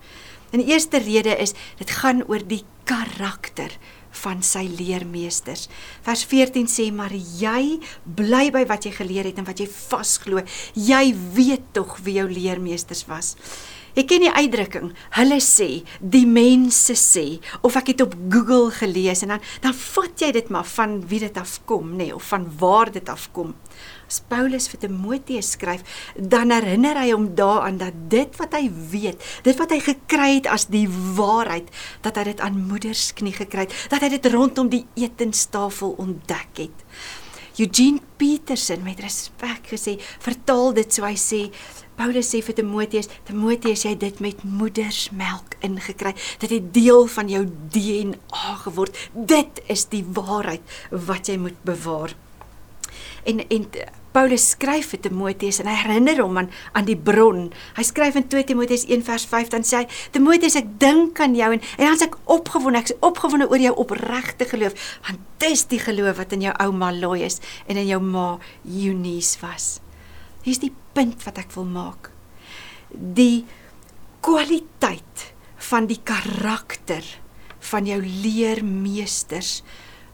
En 0.53 0.61
die 0.61 0.69
eerste 0.75 1.01
rede 1.01 1.33
is 1.41 1.55
dit 1.81 1.97
gaan 1.97 2.21
oor 2.29 2.45
die 2.45 2.65
karakter 2.89 3.73
van 4.21 4.45
sy 4.45 4.67
leermeesters. 4.69 5.67
Vers 6.05 6.27
14 6.29 6.69
sê 6.69 6.91
maar 6.93 7.13
jy 7.15 7.79
bly 8.05 8.49
by 8.53 8.67
wat 8.69 8.85
jy 8.85 8.93
geleer 8.97 9.29
het 9.29 9.41
en 9.41 9.49
wat 9.49 9.65
jy 9.65 9.69
vasglo. 9.73 10.45
Jy 10.77 11.03
weet 11.37 11.73
tog 11.77 11.97
wie 12.05 12.19
jou 12.21 12.29
leermeesters 12.29 13.07
was. 13.09 13.35
Ek 13.99 14.07
ken 14.13 14.23
die 14.23 14.31
uitdrukking. 14.31 14.93
Hulle 15.17 15.41
sê, 15.43 15.83
die 15.99 16.27
mense 16.31 16.95
sê 16.95 17.41
of 17.67 17.75
ek 17.81 17.89
het 17.91 18.05
op 18.05 18.13
Google 18.31 18.71
gelees 18.77 19.25
en 19.27 19.33
dan 19.35 19.47
dan 19.65 19.75
vat 19.75 20.23
jy 20.23 20.29
dit 20.37 20.51
maar 20.55 20.67
van 20.71 21.01
wie 21.11 21.19
dit 21.25 21.41
afkom, 21.41 21.97
nê, 21.97 22.07
nee, 22.07 22.15
of 22.15 22.29
van 22.31 22.45
waar 22.61 22.93
dit 22.95 23.11
afkom. 23.11 23.57
As 24.07 24.21
Paulus 24.31 24.69
vir 24.71 24.85
Timoteus 24.85 25.51
skryf, 25.57 25.83
dan 26.15 26.55
herinner 26.55 27.01
hy 27.01 27.11
hom 27.11 27.27
daaraan 27.39 27.81
dat 27.83 27.97
dit 28.13 28.39
wat 28.39 28.55
hy 28.55 28.69
weet, 28.93 29.25
dit 29.45 29.59
wat 29.59 29.75
hy 29.75 29.81
gekry 29.83 30.31
het 30.37 30.47
as 30.53 30.69
die 30.71 30.87
waarheid, 31.19 31.67
dat 32.07 32.21
hy 32.21 32.29
dit 32.31 32.45
aan 32.45 32.63
moeders 32.71 33.11
knie 33.19 33.35
gekry 33.35 33.67
het, 33.67 33.75
dat 33.91 34.07
hy 34.07 34.13
dit 34.15 34.31
rondom 34.31 34.71
die 34.71 34.85
etenstafel 34.95 35.99
ontdek 35.99 36.63
het. 36.69 36.87
Eugene 37.59 37.99
Peterson 38.15 38.85
met 38.87 39.03
respek 39.03 39.73
gesê, 39.75 39.97
vertaal 40.23 40.77
dit 40.79 40.95
so 40.95 41.03
hy 41.03 41.17
sê 41.19 41.49
Paulus 41.99 42.31
sê 42.31 42.39
vir 42.47 42.55
Timoteus, 42.55 43.11
Timoteus 43.27 43.83
jy 43.83 43.97
het 43.97 44.03
dit 44.05 44.21
met 44.23 44.45
moedersmelk 44.47 45.59
ingekry. 45.67 46.15
Dit 46.39 46.55
het 46.55 46.71
deel 46.75 47.09
van 47.11 47.31
jou 47.33 47.43
DNA 47.75 48.55
geword. 48.63 48.97
Dit 49.13 49.59
is 49.67 49.89
die 49.91 50.05
waarheid 50.07 50.63
wat 50.95 51.27
jy 51.27 51.39
moet 51.43 51.59
bewaar. 51.67 52.15
En 53.27 53.43
en 53.51 53.67
Paulus 54.15 54.47
skryf 54.55 54.93
vir 54.95 55.01
Timoteus 55.05 55.59
en 55.61 55.69
hy 55.69 55.75
herinner 55.83 56.23
hom 56.23 56.39
aan 56.41 56.49
aan 56.79 56.87
die 56.87 56.97
bron. 56.97 57.49
Hy 57.77 57.85
skryf 57.87 58.17
in 58.19 58.29
2 58.31 58.47
Timoteus 58.49 58.87
1 58.89 59.05
vers 59.07 59.27
5 59.29 59.51
dan 59.53 59.67
sê 59.67 59.83
hy: 59.83 59.87
"Timoteus, 60.15 60.57
ek 60.57 60.71
dink 60.81 61.21
aan 61.21 61.35
jou 61.37 61.51
en 61.53 61.61
en 61.61 61.85
dan's 61.85 62.07
ek 62.07 62.17
opgewonde. 62.25 62.79
Ek's 62.79 62.97
opgewonde 63.01 63.51
oor 63.51 63.61
jou 63.61 63.75
opregte 63.75 64.49
geloof, 64.49 64.73
want 65.03 65.19
dis 65.39 65.67
die 65.67 65.83
geloof 65.83 66.17
wat 66.17 66.33
in 66.33 66.47
jou 66.49 66.55
ouma 66.59 66.93
Lois 66.93 67.39
en 67.67 67.77
in 67.77 67.87
jou 67.87 68.01
ma 68.01 68.39
Eunice 68.65 69.37
was." 69.43 69.88
Hier's 70.49 70.63
die 70.63 70.73
punt 70.97 71.27
wat 71.27 71.37
ek 71.43 71.51
wil 71.53 71.67
maak. 71.69 72.09
Die 72.89 73.45
kwaliteit 74.25 75.27
van 75.69 75.85
die 75.91 76.01
karakter 76.01 77.05
van 77.69 77.85
jou 77.85 77.99
leermeesters 78.01 79.59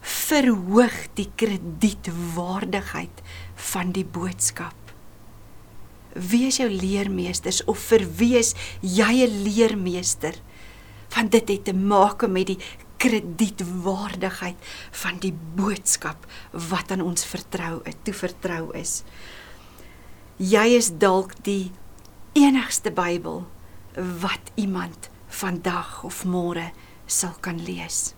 verhoog 0.05 0.97
die 1.15 1.29
kredietwaardigheid 1.39 3.23
van 3.71 3.93
die 3.95 4.05
boodskap. 4.05 4.75
Wie 6.15 6.49
is 6.49 6.59
jou 6.59 6.69
leermeesters 6.71 7.63
of 7.71 7.79
vir 7.93 8.03
wie 8.19 8.35
is 8.39 8.55
jy 8.83 9.23
'n 9.27 9.45
leermeester? 9.47 10.35
Want 11.15 11.31
dit 11.31 11.49
het 11.49 11.65
te 11.65 11.75
maak 11.75 12.27
met 12.27 12.47
die 12.47 12.59
kredietwaardigheid 12.99 14.57
van 14.91 15.19
die 15.21 15.33
boodskap 15.33 16.27
wat 16.53 16.91
aan 16.91 17.01
ons 17.01 17.25
vertrou, 17.25 17.83
toe 18.03 18.15
vertrou 18.15 18.75
is. 18.75 19.05
Jy 20.35 20.73
is 20.75 20.89
dalk 20.99 21.37
die 21.47 21.71
enigste 22.35 22.91
Bybel 22.91 23.45
wat 23.95 24.51
iemand 24.59 25.07
vandag 25.31 26.03
of 26.03 26.25
môre 26.27 26.73
sal 27.07 27.37
kan 27.39 27.61
lees. 27.63 28.17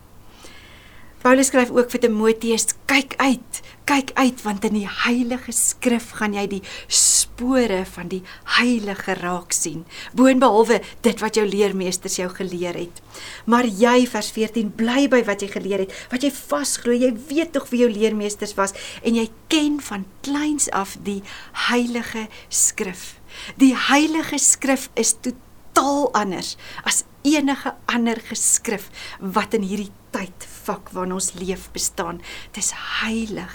Paulus 1.27 1.49
skryf 1.51 1.73
ook 1.75 1.91
vir 1.91 2.01
Timoteus: 2.05 2.67
"Kyk 2.87 3.17
uit, 3.19 3.63
kyk 3.85 4.11
uit 4.15 4.43
want 4.43 4.65
in 4.65 4.77
die 4.79 4.87
Heilige 4.87 5.51
Skrif 5.53 6.13
gaan 6.21 6.37
jy 6.37 6.45
die 6.47 6.61
spore 6.87 7.81
van 7.85 8.07
die 8.13 8.21
Heilige 8.45 9.17
raak 9.19 9.51
sien, 9.51 9.83
boonbehalwe 10.15 10.77
dit 11.03 11.25
wat 11.25 11.35
jou 11.35 11.43
leermeesters 11.49 12.21
jou 12.21 12.29
geleer 12.31 12.79
het. 12.79 13.03
Maar 13.45 13.67
jy 13.67 14.07
vers 14.07 14.31
14 14.31 14.71
bly 14.79 15.09
by 15.11 15.25
wat 15.27 15.43
jy 15.43 15.49
geleer 15.51 15.83
het, 15.83 15.95
wat 16.13 16.23
jy 16.23 16.31
vasglo, 16.31 16.95
jy 16.95 17.11
weet 17.27 17.51
tog 17.53 17.67
wie 17.73 17.83
jou 17.83 17.91
leermeesters 17.91 18.55
was 18.55 18.77
en 19.03 19.19
jy 19.19 19.27
ken 19.49 19.81
van 19.81 20.07
kleins 20.23 20.71
af 20.71 20.95
die 21.03 21.25
Heilige 21.67 22.29
Skrif. 22.49 23.19
Die 23.59 23.75
Heilige 23.75 24.39
Skrif 24.39 24.91
is 24.95 25.17
totaal 25.19 26.07
anders 26.15 26.55
as 26.85 27.03
enige 27.27 27.75
ander 27.91 28.23
geskrif 28.31 28.93
wat 29.19 29.59
in 29.59 29.67
hierdie 29.67 29.91
tyd 30.15 30.47
vak 30.67 30.91
waarin 30.95 31.17
ons 31.17 31.33
leef 31.39 31.69
bestaan. 31.75 32.21
Dis 32.57 32.73
heilig. 33.03 33.55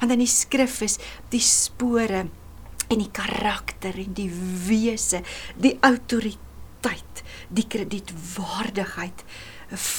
Want 0.00 0.14
in 0.16 0.24
die 0.24 0.30
skrif 0.30 0.80
is 0.86 0.98
die 1.32 1.42
spore 1.44 2.26
en 2.90 2.98
die 2.98 3.10
karakter 3.14 3.96
en 4.02 4.14
die 4.18 4.30
wese, 4.66 5.22
die 5.56 5.76
autoriteit, 5.86 7.24
die 7.48 7.66
kredietwaardigheid 7.70 9.24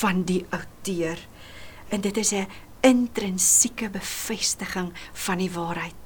van 0.02 0.26
die 0.28 0.42
outeur. 0.52 1.20
En 1.90 2.02
dit 2.02 2.18
is 2.18 2.34
'n 2.34 2.48
intrinsieke 2.82 3.90
bevestiging 3.90 4.92
van 5.14 5.38
die 5.38 5.52
waarheid 5.52 6.02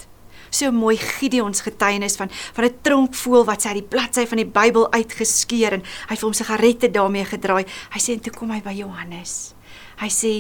so 0.56 0.72
mooi 0.72 0.98
Gideon 0.98 1.54
se 1.54 1.64
getuienis 1.64 2.16
van 2.16 2.30
van 2.54 2.66
'n 2.66 2.78
tronkvoël 2.82 3.46
wat 3.46 3.62
sy 3.62 3.68
uit 3.68 3.82
die 3.82 3.92
bladsy 3.98 4.26
van 4.28 4.38
die 4.38 4.52
Bybel 4.60 4.92
uitgeskeur 4.92 5.74
en 5.74 5.82
hy 5.82 6.14
het 6.14 6.20
vir 6.20 6.30
hom 6.30 6.34
sigarette 6.34 6.92
daarmee 6.92 7.26
gedraai. 7.26 7.66
Hy 7.94 8.00
sê 8.00 8.14
en 8.14 8.20
toe 8.20 8.34
kom 8.34 8.52
hy 8.52 8.62
by 8.62 8.72
Johannes. 8.72 9.54
Hy 10.02 10.10
sê 10.12 10.34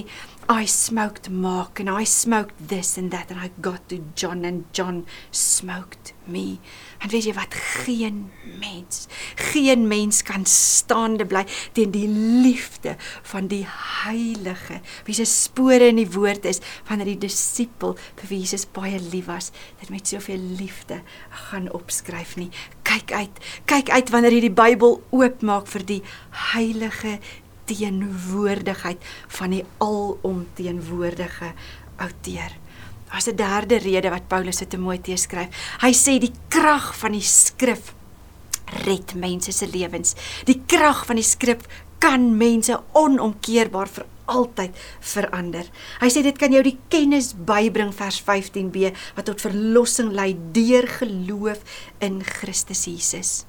I 0.48 0.66
smoked 0.66 1.30
Mark 1.32 1.80
and 1.80 1.90
I 1.90 2.04
smoked 2.04 2.68
this 2.68 3.00
and 3.00 3.10
that 3.10 3.32
and 3.32 3.40
I 3.40 3.50
got 3.62 3.90
to 3.90 4.04
John 4.14 4.46
and 4.46 4.66
John 4.74 5.08
smoked 5.32 6.14
me. 6.28 6.60
En 7.02 7.10
weet 7.10 7.26
jy 7.26 7.34
wat 7.34 7.54
geen 7.54 8.28
mens, 8.62 9.08
geen 9.52 9.88
mens 9.90 10.22
kan 10.26 10.46
staande 10.46 11.26
bly 11.26 11.42
teen 11.74 11.90
die 11.96 12.06
liefde 12.46 12.94
van 13.32 13.50
die 13.50 13.64
heilige 14.06 14.84
wie 15.10 15.18
se 15.18 15.26
spore 15.30 15.90
in 15.90 15.98
die 15.98 16.12
woord 16.14 16.46
is 16.46 16.62
wanneer 16.86 17.10
die 17.16 17.24
disipel 17.26 17.96
vir 18.22 18.30
wie 18.30 18.44
Jesus 18.44 18.68
baie 18.70 19.00
lief 19.02 19.26
was, 19.32 19.50
dit 19.82 19.90
met 19.90 20.14
soveel 20.14 20.42
liefde 20.60 21.02
gaan 21.50 21.72
opskryf 21.74 22.36
nie. 22.38 22.52
Kyk 22.86 23.16
uit, 23.18 23.42
kyk 23.66 23.90
uit 23.90 24.14
wanneer 24.14 24.38
jy 24.38 24.46
die 24.46 24.58
Bybel 24.62 25.00
oopmaak 25.10 25.66
vir 25.74 25.90
die 25.90 26.02
heilige 26.54 27.18
teenwoordigheid 27.66 29.02
van 29.38 29.50
die 29.50 29.64
alomteenwoordige 29.78 31.54
outeur. 31.98 32.52
Daar's 33.10 33.28
'n 33.28 33.36
derde 33.36 33.78
rede 33.78 34.10
wat 34.10 34.28
Paulus 34.28 34.62
aan 34.62 34.68
Timoteus 34.68 35.22
skryf. 35.22 35.48
Hy 35.82 35.94
sê 35.94 36.20
die 36.20 36.34
krag 36.48 36.98
van 36.98 37.12
die 37.12 37.22
skrif 37.22 37.94
red 38.86 39.14
mense 39.16 39.52
se 39.52 39.68
lewens. 39.68 40.16
Die 40.46 40.62
krag 40.66 41.06
van 41.06 41.16
die 41.16 41.24
skrif 41.24 41.58
kan 41.98 42.38
mense 42.38 42.82
onomkeerbaar 42.92 43.88
vir 43.88 44.06
altyd 44.26 44.78
verander. 45.00 45.66
Hy 46.02 46.10
sê 46.10 46.24
dit 46.26 46.38
kan 46.38 46.54
jou 46.54 46.64
die 46.66 46.78
kennis 46.90 47.34
bybring 47.38 47.94
vers 47.94 48.22
15b 48.26 48.92
wat 49.16 49.26
tot 49.30 49.42
verlossing 49.42 50.12
lei 50.12 50.34
deur 50.56 50.88
geloof 51.00 51.62
in 52.00 52.24
Christus 52.24 52.86
Jesus. 52.90 53.46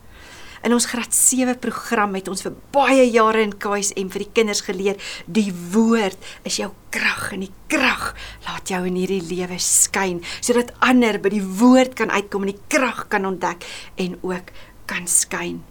In 0.67 0.75
ons 0.75 0.89
graad 0.91 1.15
7 1.15 1.61
program 1.63 2.17
het 2.19 2.27
ons 2.27 2.43
vir 2.43 2.55
baie 2.75 3.05
jare 3.15 3.45
in 3.47 3.53
KSM 3.55 4.09
vir 4.11 4.25
die 4.25 4.33
kinders 4.35 4.65
geleer, 4.67 4.97
die 5.31 5.53
woord 5.71 6.19
is 6.49 6.57
jou 6.59 6.73
krag 6.91 7.29
en 7.37 7.45
die 7.45 7.53
krag 7.71 8.09
laat 8.49 8.73
jou 8.73 8.81
in 8.89 8.97
hierdie 8.99 9.23
lewe 9.29 9.61
skyn 9.63 10.19
sodat 10.41 10.73
ander 10.83 11.21
by 11.23 11.31
die 11.37 11.45
woord 11.61 11.95
kan 12.01 12.11
uitkom 12.11 12.49
en 12.49 12.51
die 12.51 12.67
krag 12.73 13.05
kan 13.13 13.29
ontdek 13.31 13.63
en 14.03 14.19
ook 14.27 14.51
kan 14.91 15.07
skyn. 15.07 15.63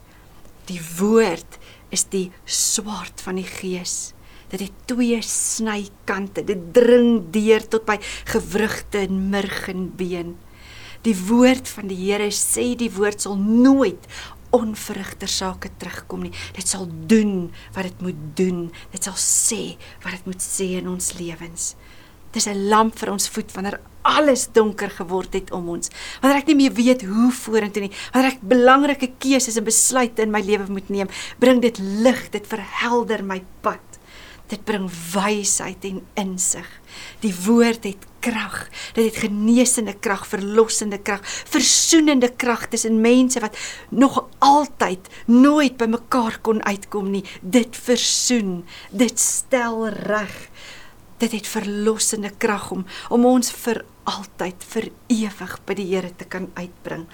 Die 0.72 0.80
woord 0.96 1.60
is 1.92 2.08
die 2.16 2.30
swaard 2.48 3.20
van 3.28 3.42
die 3.42 3.50
gees. 3.50 4.14
Dit 4.48 4.64
het 4.64 4.80
twee 4.88 5.20
snykante. 5.20 6.46
Dit 6.48 6.72
dring 6.76 7.34
deur 7.36 7.68
tot 7.68 7.84
by 7.88 8.00
gewrigte 8.32 9.04
en 9.04 9.26
murg 9.34 9.68
en 9.76 9.90
been. 10.00 10.36
Die 11.06 11.16
woord 11.28 11.68
van 11.70 11.90
die 11.92 12.00
Here 12.00 12.32
sê 12.34 12.72
die 12.80 12.90
woord 12.90 13.22
sal 13.22 13.36
nooit 13.38 14.08
onverrigter 14.56 15.30
sake 15.32 15.72
terugkom 15.78 16.26
nie. 16.26 16.34
Dit 16.56 16.68
sal 16.68 16.88
doen 17.10 17.52
wat 17.76 17.90
dit 17.90 18.06
moet 18.08 18.22
doen. 18.40 18.62
Dit 18.94 19.04
sal 19.08 19.18
sê 19.20 19.62
wat 20.04 20.16
dit 20.18 20.32
moet 20.32 20.44
sê 20.44 20.76
in 20.80 20.90
ons 20.92 21.14
lewens. 21.20 21.76
Dis 22.36 22.48
'n 22.48 22.68
lamp 22.68 22.98
vir 23.00 23.12
ons 23.12 23.30
voet 23.30 23.52
wanneer 23.56 23.80
alles 24.02 24.48
donker 24.52 24.90
geword 24.90 25.34
het 25.34 25.52
om 25.52 25.70
ons. 25.70 25.90
Wanneer 26.22 26.42
ek 26.42 26.48
nie 26.48 26.56
meer 26.56 26.74
weet 26.74 27.06
hoe 27.08 27.32
vorentoe 27.32 27.82
nie, 27.88 27.96
wanneer 28.14 28.32
ek 28.32 28.42
belangrike 28.42 29.12
keuses 29.18 29.58
en 29.58 29.64
besluite 29.64 30.22
in 30.22 30.32
my 30.32 30.42
lewe 30.42 30.68
moet 30.70 30.90
neem, 30.90 31.08
bring 31.40 31.62
dit 31.62 31.80
lig, 31.80 32.30
dit 32.32 32.48
verhelder 32.48 33.24
my 33.24 33.42
pad. 33.62 34.00
Dit 34.48 34.66
bring 34.66 34.90
wysheid 35.14 35.86
en 35.86 36.04
insig. 36.22 36.68
Die 37.22 37.34
woord 37.46 37.84
het 37.84 38.06
krag. 38.26 38.68
Dit 38.98 39.10
het 39.10 39.24
genesende 39.28 39.94
krag, 39.94 40.26
verlossende 40.28 40.98
krag, 40.98 41.22
versoenende 41.26 42.32
krag 42.34 42.68
tussen 42.72 43.02
mense 43.02 43.42
wat 43.44 43.58
nog 43.90 44.24
altyd 44.40 45.10
nooit 45.30 45.78
by 45.78 45.90
mekaar 45.94 46.40
kon 46.42 46.64
uitkom 46.66 47.12
nie. 47.14 47.26
Dit 47.42 47.78
versoen, 47.78 48.64
dit 48.92 49.20
stel 49.20 49.88
reg. 50.10 50.34
Dit 51.22 51.32
het 51.32 51.48
verlossende 51.48 52.34
krag 52.38 52.72
om 52.76 52.86
om 53.10 53.26
ons 53.26 53.52
vir 53.64 53.86
altyd 54.06 54.66
vir 54.70 54.90
ewig 55.10 55.54
by 55.66 55.76
die 55.78 55.88
Here 55.90 56.12
te 56.18 56.28
kan 56.30 56.50
uitbring. 56.58 57.06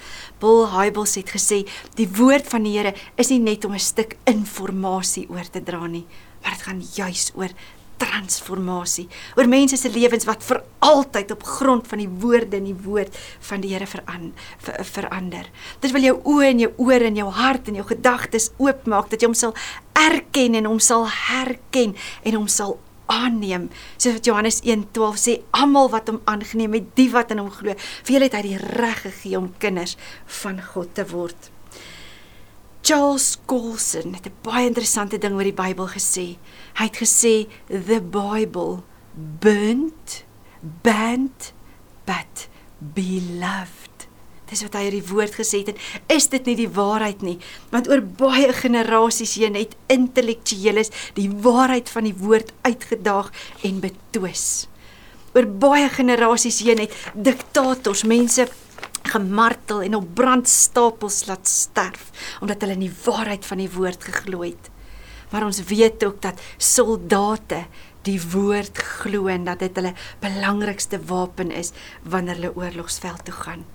Paul 0.41 0.65
Hybels 0.73 1.15
het 1.19 1.31
gesê 1.31 1.61
die 1.99 2.09
woord 2.17 2.49
van 2.51 2.65
die 2.67 2.73
Here 2.77 2.95
is 3.15 3.31
nie 3.31 3.39
net 3.39 3.65
om 3.65 3.73
'n 3.73 3.79
stuk 3.79 4.17
inligting 4.25 5.29
oor 5.29 5.47
te 5.51 5.63
dra 5.63 5.87
nie, 5.87 6.05
maar 6.41 6.51
dit 6.51 6.61
gaan 6.61 6.81
juis 6.81 7.31
oor 7.35 7.51
transformasie 8.01 9.07
oor 9.37 9.49
mense 9.51 9.77
se 9.77 9.91
lewens 9.93 10.25
wat 10.29 10.43
vir 10.45 10.61
altyd 10.85 11.31
op 11.35 11.45
grond 11.45 11.87
van 11.87 12.01
die 12.01 12.09
woorde 12.23 12.57
en 12.57 12.69
die 12.69 12.77
woord 12.85 13.17
van 13.49 13.61
die 13.63 13.71
Here 13.71 13.87
veran, 13.87 14.31
ver, 14.59 14.81
verander. 14.83 15.49
Dit 15.79 15.93
wil 15.95 16.07
jou 16.09 16.15
oë 16.33 16.49
en 16.51 16.63
jou 16.65 16.71
ore 16.87 17.07
en 17.07 17.19
jou 17.21 17.29
hart 17.37 17.69
en 17.69 17.77
jou 17.79 17.87
gedagtes 17.87 18.49
oopmaak 18.59 19.11
dat 19.11 19.21
jy 19.21 19.29
hom 19.29 19.37
sal 19.37 19.55
erken 19.97 20.57
en 20.57 20.67
hom 20.67 20.81
sal 20.83 21.05
herken 21.07 21.95
en 22.25 22.39
hom 22.39 22.49
sal 22.51 22.79
aanneem. 23.11 23.69
Soos 23.97 24.17
wat 24.17 24.27
Johannes 24.27 24.61
1:12 24.63 25.19
sê, 25.19 25.37
almal 25.51 25.89
wat 25.91 26.09
hom 26.09 26.21
aangeneem 26.25 26.79
het, 26.79 26.91
die 26.95 27.09
wat 27.11 27.31
in 27.31 27.43
hom 27.43 27.51
glo, 27.51 27.75
vir 27.77 28.15
hulle 28.15 28.29
het 28.29 28.37
hy 28.39 28.43
die 28.49 28.61
reg 28.79 29.01
gegee 29.07 29.37
om 29.37 29.53
kinders 29.59 29.97
van 30.41 30.61
God 30.73 30.95
te 30.95 31.05
word. 31.11 31.51
Charles 32.81 33.37
Colson 33.45 34.15
het 34.15 34.25
'n 34.25 34.33
baie 34.41 34.67
interessante 34.67 35.17
ding 35.17 35.35
oor 35.35 35.43
die 35.43 35.53
Bybel 35.53 35.87
gesê. 35.87 36.37
Hy 36.81 36.87
het 36.89 36.97
gesê 36.97 37.35
the 37.69 37.99
Bible 38.01 38.81
burnt 39.13 40.23
banned 40.81 41.51
but 42.09 42.47
beloved. 42.79 44.07
Dis 44.49 44.63
wat 44.65 44.79
hy 44.79 44.87
oor 44.87 44.95
die 44.97 45.05
woord 45.11 45.37
gesê 45.37 45.61
het 45.61 45.75
en 45.75 46.15
is 46.17 46.25
dit 46.33 46.49
nie 46.49 46.55
die 46.63 46.71
waarheid 46.73 47.21
nie? 47.21 47.35
Want 47.69 47.85
oor 47.91 48.01
baie 48.01 48.49
generasies 48.63 49.35
heen 49.37 49.59
het 49.59 49.77
intellektueles 49.93 50.89
die 51.19 51.29
waarheid 51.45 51.93
van 51.93 52.09
die 52.09 52.17
woord 52.17 52.49
uitgedaag 52.65 53.29
en 53.69 53.77
betwis. 53.85 54.65
Oor 55.37 55.45
baie 55.45 55.85
generasies 55.93 56.63
heen 56.65 56.81
het 56.81 56.97
diktators, 57.13 58.07
mense 58.09 58.49
gemartel 59.13 59.85
en 59.85 60.01
op 60.01 60.11
brandstapels 60.17 61.27
laat 61.29 61.45
sterf 61.45 62.09
omdat 62.41 62.65
hulle 62.65 62.81
in 62.81 62.87
die 62.89 62.95
waarheid 63.05 63.45
van 63.45 63.61
die 63.61 63.69
woord 63.69 64.09
geglo 64.09 64.47
het. 64.49 64.73
Maar 65.31 65.45
ons 65.47 65.63
weet 65.63 66.03
ook 66.05 66.21
dat 66.21 66.41
soldate 66.57 67.65
die 68.07 68.19
woord 68.31 68.77
glo 68.77 69.27
en 69.31 69.45
dat 69.47 69.59
dit 69.59 69.75
hulle 69.77 69.93
belangrikste 70.19 70.99
wapen 71.05 71.51
is 71.51 71.71
wanneer 72.03 72.39
hulle 72.39 72.55
oorlogsveld 72.55 73.25
toe 73.25 73.35
gaan. 73.35 73.65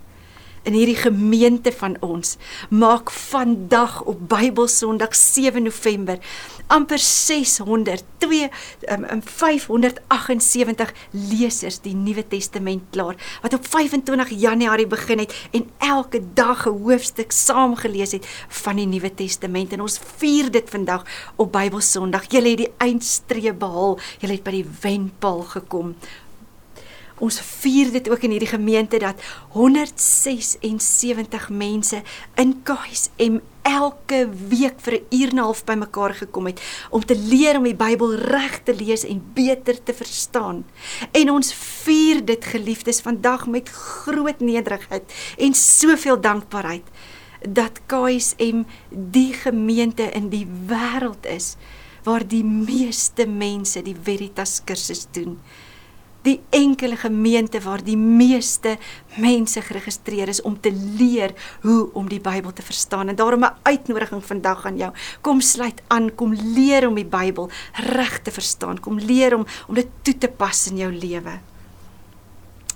In 0.66 0.75
hierdie 0.75 0.99
gemeente 0.99 1.73
van 1.73 1.96
ons 2.02 2.37
maak 2.75 3.11
vandag 3.14 4.00
op 4.11 4.28
Bybelsondag 4.28 5.14
7 5.14 5.62
November 5.62 6.18
amper 6.66 6.99
600 6.99 8.02
2 8.18 8.49
um, 8.90 9.23
578 9.23 10.92
lesers 11.11 11.78
die 11.85 11.94
Nuwe 11.94 12.25
Testament 12.26 12.82
klaar 12.90 13.14
wat 13.44 13.54
op 13.54 13.68
25 13.70 14.35
Januarie 14.42 14.88
begin 14.90 15.23
het 15.23 15.35
en 15.54 15.68
elke 15.78 16.23
dag 16.35 16.66
'n 16.66 16.82
hoofstuk 16.82 17.32
saam 17.32 17.76
gelees 17.76 18.12
het 18.12 18.26
van 18.49 18.76
die 18.76 18.87
Nuwe 18.87 19.14
Testament 19.14 19.73
en 19.73 19.80
ons 19.80 20.00
vier 20.18 20.50
dit 20.50 20.70
vandag 20.70 21.04
op 21.37 21.52
Bybelsondag. 21.52 22.30
Julle 22.30 22.49
het 22.49 22.58
die 22.58 22.73
eindstreep 22.78 23.58
behaal. 23.58 23.99
Julle 24.18 24.32
het 24.32 24.44
by 24.44 24.50
die 24.50 24.70
wenpaal 24.80 25.42
gekom. 25.42 25.94
Ons 27.16 27.38
vier 27.40 27.88
dit 27.94 28.08
ook 28.12 28.26
in 28.26 28.35
hierdie 28.35 28.50
gemeente 28.50 28.99
dat 29.00 29.20
176 29.56 31.49
mense 31.49 32.02
in 32.37 32.50
KSM 32.62 33.38
elke 33.66 34.28
week 34.49 34.80
vir 34.85 34.94
'n 35.00 35.06
uur 35.11 35.28
en 35.28 35.37
'n 35.37 35.44
half 35.46 35.64
bymekaar 35.64 36.14
gekom 36.14 36.46
het 36.46 36.61
om 36.90 37.04
te 37.04 37.16
leer 37.16 37.56
om 37.56 37.64
die 37.64 37.75
Bybel 37.75 38.14
reg 38.14 38.61
te 38.62 38.75
lees 38.75 39.04
en 39.04 39.25
beter 39.35 39.82
te 39.82 39.94
verstaan. 39.94 40.64
En 41.12 41.30
ons 41.30 41.54
vier 41.54 42.25
dit 42.25 42.44
geliefdes 42.44 43.00
vandag 43.00 43.46
met 43.46 43.68
groot 43.68 44.40
nederigheid 44.40 45.12
en 45.38 45.54
soveel 45.54 46.20
dankbaarheid 46.20 46.85
dat 47.49 47.80
KSM 47.87 48.62
die 48.90 49.32
gemeente 49.32 50.02
in 50.02 50.28
die 50.28 50.46
wêreld 50.66 51.26
is 51.26 51.56
waar 52.02 52.28
die 52.28 52.44
meeste 52.44 53.26
mense 53.26 53.82
die 53.82 53.96
Veritas 54.02 54.61
kursus 54.64 55.06
doen 55.11 55.40
die 56.26 56.40
enkele 56.50 56.97
gemeente 56.99 57.61
waar 57.62 57.83
die 57.85 57.97
meeste 57.97 58.76
mense 59.16 59.62
geregistreer 59.62 60.28
is 60.28 60.42
om 60.42 60.59
te 60.61 60.73
leer 60.73 61.35
hoe 61.62 61.87
om 61.95 62.09
die 62.11 62.21
Bybel 62.21 62.52
te 62.52 62.66
verstaan. 62.66 63.09
En 63.09 63.16
daarom 63.16 63.45
'n 63.45 63.56
uitnodiging 63.62 64.25
vandag 64.25 64.66
aan 64.66 64.76
jou. 64.76 64.92
Kom 65.21 65.40
sluit 65.40 65.83
aan, 65.87 66.14
kom 66.14 66.35
leer 66.35 66.88
om 66.88 66.95
die 66.95 67.06
Bybel 67.06 67.50
reg 67.73 68.18
te 68.23 68.30
verstaan. 68.30 68.80
Kom 68.80 68.99
leer 68.99 69.35
om 69.35 69.47
om 69.68 69.75
dit 69.75 69.88
toe 70.02 70.18
te 70.18 70.28
pas 70.28 70.71
in 70.71 70.76
jou 70.76 70.92
lewe. 70.92 71.40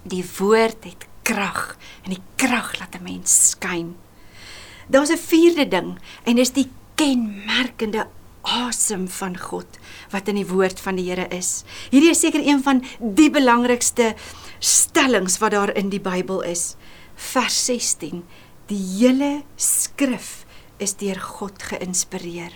Die 0.02 0.24
woord 0.38 0.84
het 0.84 1.06
krag 1.22 1.76
en 2.04 2.10
die 2.10 2.22
krag 2.36 2.78
laat 2.78 2.94
'n 2.94 3.02
mens 3.02 3.50
skyn. 3.50 3.96
Daar's 4.86 5.10
'n 5.10 5.18
vierde 5.18 5.68
ding 5.68 5.98
en 6.24 6.36
dis 6.36 6.52
die 6.52 6.70
kenmerkende 6.94 8.06
asem 8.42 9.06
van 9.08 9.36
God 9.38 9.78
wat 10.12 10.28
in 10.28 10.38
die 10.40 10.48
woord 10.48 10.80
van 10.80 10.96
die 10.96 11.08
Here 11.10 11.28
is. 11.34 11.64
Hierdie 11.92 12.12
is 12.14 12.22
seker 12.22 12.42
een 12.44 12.62
van 12.64 12.82
die 13.00 13.30
belangrikste 13.32 14.14
stellings 14.58 15.38
wat 15.42 15.54
daar 15.56 15.74
in 15.76 15.90
die 15.92 16.02
Bybel 16.02 16.42
is. 16.48 16.74
Vers 17.14 17.64
16. 17.66 18.24
Die 18.70 18.80
hele 19.00 19.42
skrif 19.56 20.44
is 20.80 20.96
deur 21.00 21.20
God 21.20 21.62
geïnspireer. 21.62 22.52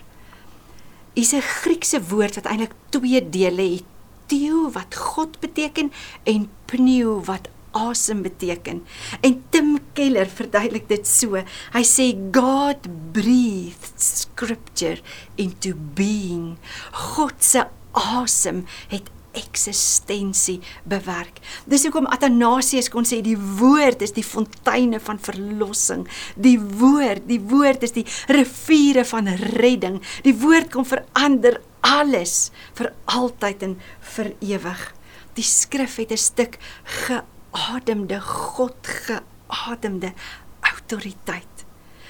Is 1.15 1.33
'n 1.33 1.41
Griekse 1.41 2.01
woord 2.01 2.35
wat 2.35 2.47
eintlik 2.47 2.75
twee 2.91 3.21
dele 3.21 3.75
het. 3.77 3.85
Theo 4.27 4.71
wat 4.71 4.95
God 4.95 5.41
beteken 5.41 5.93
en 6.25 6.49
pneu 6.67 7.21
wat 7.25 7.49
asem 7.75 8.23
beteken. 8.25 8.83
En 9.21 9.43
Tim 9.51 9.79
Keller 9.93 10.31
verduidelik 10.31 10.89
dit 10.89 11.07
so. 11.09 11.41
Hy 11.75 11.85
sê 11.87 12.13
God 12.35 12.89
breathed 13.17 13.99
scripture 14.01 15.03
into 15.37 15.75
being. 15.99 16.57
God 17.15 17.43
se 17.43 17.67
asem 17.95 18.65
het 18.93 19.11
eksistensie 19.35 20.61
bewerk. 20.89 21.41
Dis 21.71 21.85
hoekom 21.87 22.07
Athanasius 22.15 22.91
kon 22.93 23.07
sê 23.09 23.21
die 23.25 23.37
woord 23.37 24.05
is 24.07 24.15
die 24.17 24.27
fonteine 24.27 25.01
van 25.03 25.19
verlossing. 25.23 26.07
Die 26.39 26.57
woord, 26.59 27.27
die 27.31 27.41
woord 27.43 27.83
is 27.87 27.97
die 27.97 28.07
riviere 28.31 29.05
van 29.09 29.31
redding. 29.59 30.01
Die 30.27 30.37
woord 30.39 30.71
kom 30.75 30.87
verander 30.89 31.61
alles 31.85 32.51
vir 32.79 32.93
altyd 33.11 33.67
en 33.67 33.79
vir 34.15 34.33
ewig. 34.55 34.85
Die 35.35 35.47
skrif 35.47 35.99
het 35.99 36.13
'n 36.13 36.17
stuk 36.31 36.59
ge 36.85 37.23
geademde 37.55 38.21
God 38.21 38.75
geademde 39.49 40.13
autoriteit. 40.61 41.65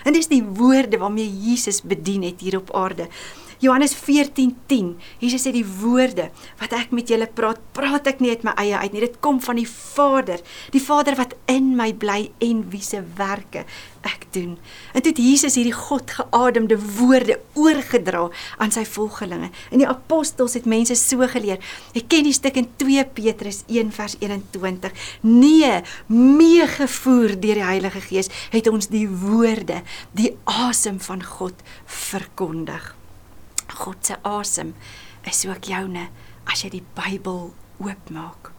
En 0.04 0.12
dis 0.12 0.28
die 0.28 0.42
woorde 0.42 0.98
waarmee 0.98 1.40
Jesus 1.40 1.82
bedien 1.82 2.22
het 2.22 2.40
hier 2.40 2.56
op 2.56 2.74
aarde. 2.74 3.08
Johannes 3.60 3.94
14:10. 3.94 4.94
Jesus 5.20 5.46
sê 5.46 5.52
die 5.52 5.66
woorde 5.66 6.30
wat 6.60 6.72
ek 6.72 6.92
met 6.92 7.08
julle 7.08 7.26
praat, 7.26 7.60
praat 7.72 8.06
ek 8.06 8.20
nie 8.20 8.30
uit 8.30 8.44
my 8.44 8.54
eie 8.56 8.76
uit 8.76 8.92
nie. 8.92 9.04
Dit 9.04 9.20
kom 9.20 9.40
van 9.40 9.56
die 9.56 9.68
Vader, 9.68 10.40
die 10.72 10.82
Vader 10.82 11.16
wat 11.16 11.34
in 11.50 11.74
my 11.76 11.92
bly 11.92 12.30
en 12.40 12.64
wie 12.70 12.82
se 12.82 13.02
werke 13.16 13.64
ek 14.04 14.26
doen. 14.36 14.56
En 14.92 15.02
toe 15.02 15.12
het 15.12 15.20
Jesus 15.22 15.56
hierdie 15.58 15.74
God 15.76 16.10
geademde 16.10 16.76
woorde 16.98 17.38
oorgedra 17.54 18.28
aan 18.58 18.72
sy 18.74 18.84
volgelinge. 18.88 19.50
En 19.70 19.80
die 19.80 19.88
apostels 19.88 20.56
het 20.58 20.68
mense 20.70 20.96
so 20.98 21.26
geleer. 21.30 21.62
Ek 21.96 22.08
ken 22.12 22.26
die 22.26 22.34
stuk 22.36 22.58
in 22.60 22.68
2 22.80 23.06
Petrus 23.16 23.62
1 23.68 23.92
vers 23.96 24.16
21. 24.20 25.06
Nee, 25.22 25.80
meegevoer 26.06 27.38
deur 27.40 27.62
die 27.62 27.68
Heilige 27.70 28.04
Gees 28.04 28.30
het 28.52 28.68
ons 28.70 28.90
die 28.92 29.06
woorde, 29.08 29.82
die 30.12 30.34
asem 30.44 31.00
van 31.00 31.24
God 31.24 31.64
verkondig. 31.86 32.94
God 33.74 34.06
se 34.06 34.18
asem 34.22 34.74
is 35.28 35.44
ook 35.46 35.70
joune 35.70 36.08
as 36.50 36.64
jy 36.64 36.70
die 36.76 36.86
Bybel 36.96 37.52
oopmaak. 37.82 38.50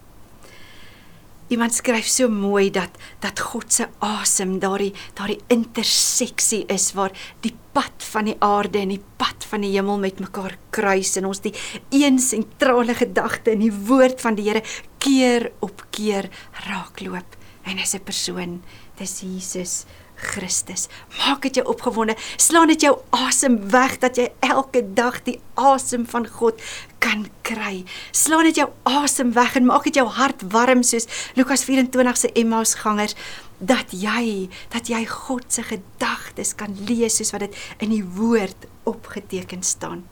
Iemand 1.54 1.76
skryf 1.76 2.08
so 2.10 2.26
mooi 2.30 2.72
dat 2.74 2.96
dat 3.22 3.40
God 3.52 3.74
se 3.74 3.86
asem 4.02 4.58
daardie 4.64 4.96
daardie 5.14 5.44
interseksie 5.54 6.64
is 6.74 6.92
waar 6.98 7.14
die 7.46 7.54
pad 7.76 8.08
van 8.12 8.32
die 8.32 8.38
aarde 8.42 8.82
en 8.82 8.96
die 8.96 9.04
pad 9.20 9.46
van 9.52 9.62
die 9.62 9.76
hemel 9.76 10.02
met 10.02 10.24
mekaar 10.24 10.58
kruis 10.74 11.14
en 11.20 11.30
ons 11.30 11.44
die 11.46 11.54
een 11.94 12.18
sentrale 12.20 12.96
gedagte 12.98 13.54
in 13.54 13.62
die 13.68 13.76
woord 13.90 14.24
van 14.26 14.40
die 14.40 14.48
Here 14.50 14.64
keer 14.98 15.52
op 15.66 15.86
keer 15.94 16.32
raakloop 16.66 17.38
en 17.66 17.78
is 17.78 17.94
'n 17.94 18.04
persoon 18.04 18.64
dis 18.98 19.22
Jesus 19.22 19.86
Christus. 20.16 20.88
Maak 21.18 21.42
dit 21.48 21.60
jou 21.60 21.66
opgewonde. 21.68 22.16
Slaan 22.38 22.72
dit 22.72 22.82
jou 22.82 22.94
asem 23.16 23.58
weg 23.72 23.98
dat 24.04 24.18
jy 24.20 24.30
elke 24.46 24.82
dag 24.96 25.22
die 25.28 25.40
asem 25.60 26.06
van 26.10 26.28
God 26.28 26.62
kan 27.04 27.28
kry. 27.46 27.84
Slaan 28.16 28.48
dit 28.50 28.62
jou 28.62 28.70
asem 28.90 29.34
weg 29.36 29.56
en 29.60 29.68
maak 29.70 29.88
dit 29.88 30.00
jou 30.00 30.08
hart 30.08 30.46
warm 30.54 30.84
soos 30.84 31.08
Lukas 31.38 31.66
24 31.68 32.18
se 32.18 32.32
Emmausgangers 32.34 33.16
dat 33.60 33.94
jy 33.96 34.50
dat 34.74 34.90
jy 34.92 35.06
God 35.08 35.48
se 35.54 35.64
gedagtes 35.64 36.56
kan 36.58 36.76
lees 36.88 37.20
soos 37.20 37.34
wat 37.36 37.46
dit 37.48 37.64
in 37.84 37.94
die 37.94 38.04
woord 38.04 38.68
opgeteken 38.90 39.64
staan. 39.64 40.06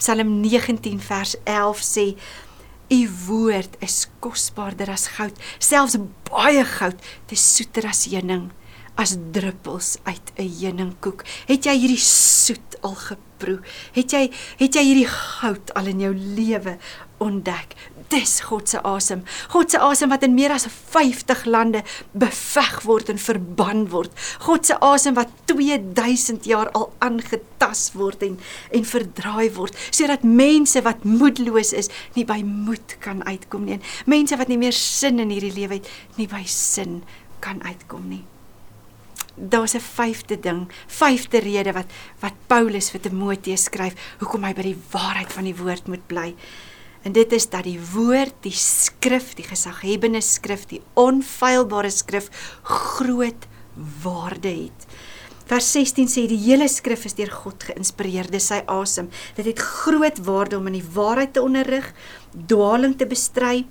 Psalm 0.00 0.40
19 0.40 1.00
vers 1.04 1.36
11 1.44 1.84
sê 1.84 2.06
U 2.90 3.02
woord 3.28 3.76
is 3.86 4.08
kosbaarder 4.18 4.90
as 4.90 5.04
goud, 5.14 5.36
selfs 5.62 5.94
baie 6.26 6.64
goud, 6.66 6.98
te 7.30 7.36
soeter 7.38 7.86
as 7.86 8.08
heuning 8.10 8.48
as 9.00 9.16
druppels 9.32 9.96
uit 10.02 10.26
'n 10.36 10.50
heuningkoek. 10.60 11.24
Het 11.48 11.64
jy 11.64 11.74
hierdie 11.78 12.04
soet 12.04 12.76
al 12.80 12.94
geproe? 12.94 13.60
Het 13.92 14.12
jy 14.12 14.30
het 14.56 14.74
jy 14.74 14.82
hierdie 14.84 15.08
goud 15.08 15.74
al 15.74 15.86
in 15.86 16.00
jou 16.00 16.14
lewe 16.14 16.76
ontdek? 17.18 17.74
Dis 18.08 18.40
God 18.40 18.68
se 18.68 18.82
asem. 18.82 19.22
God 19.48 19.70
se 19.70 19.78
asem 19.78 20.08
wat 20.08 20.22
in 20.22 20.34
meer 20.34 20.52
as 20.52 20.66
50 20.90 21.44
lande 21.44 21.82
beveg 22.12 22.82
word 22.82 23.08
en 23.08 23.18
verban 23.18 23.88
word. 23.88 24.10
God 24.38 24.66
se 24.66 24.76
asem 24.80 25.14
wat 25.14 25.28
2000 25.44 26.44
jaar 26.44 26.70
al 26.70 26.92
aangetas 26.98 27.92
word 27.92 28.22
en 28.22 28.38
en 28.70 28.84
verdraai 28.84 29.50
word 29.54 29.76
sodat 29.90 30.22
mense 30.22 30.82
wat 30.82 31.04
moedeloos 31.04 31.72
is 31.72 31.88
nie 32.14 32.24
by 32.24 32.42
moed 32.42 32.96
kan 32.98 33.24
uitkom 33.24 33.64
nie. 33.64 33.80
Mense 34.04 34.36
wat 34.36 34.48
nie 34.48 34.58
meer 34.58 34.72
sin 34.72 35.18
in 35.18 35.30
hierdie 35.30 35.54
lewe 35.54 35.74
het 35.74 35.88
nie 36.16 36.28
by 36.28 36.44
sin 36.44 37.02
kan 37.40 37.62
uitkom 37.62 38.08
nie 38.08 38.29
daar's 39.40 39.74
'n 39.74 39.80
vyfde 39.80 40.40
ding, 40.40 40.68
vyfde 40.86 41.38
rede 41.40 41.72
wat 41.72 41.90
wat 42.20 42.34
Paulus 42.46 42.90
vir 42.90 43.00
Timoteus 43.00 43.64
skryf 43.64 43.94
hoekom 44.18 44.44
hy 44.44 44.52
by 44.54 44.62
die 44.62 44.82
waarheid 44.92 45.32
van 45.32 45.44
die 45.44 45.56
woord 45.56 45.88
moet 45.88 46.06
bly. 46.06 46.34
En 47.02 47.12
dit 47.12 47.32
is 47.32 47.48
dat 47.48 47.64
die 47.64 47.80
woord, 47.80 48.34
die 48.42 48.52
skrif, 48.52 49.34
die 49.34 49.46
gesaghebende 49.46 50.20
skrif, 50.20 50.66
die 50.66 50.82
onfeilbare 50.94 51.90
skrif 51.90 52.28
groot 52.62 53.48
waarde 54.02 54.48
het. 54.48 54.86
Vers 55.50 55.72
16 55.72 56.06
sê 56.06 56.26
die 56.28 56.38
hele 56.38 56.68
skrif 56.68 57.04
is 57.04 57.16
deur 57.18 57.30
God 57.30 57.62
geïnspireer, 57.62 58.28
dis 58.30 58.46
sy 58.46 58.60
asem. 58.66 59.08
Dit 59.34 59.46
het 59.46 59.58
groot 59.58 60.18
waarde 60.26 60.58
om 60.60 60.66
in 60.66 60.76
die 60.78 60.90
waarheid 60.94 61.32
te 61.32 61.42
onderrig, 61.42 61.88
dwaaling 62.46 62.94
te 62.98 63.06
bestry, 63.06 63.64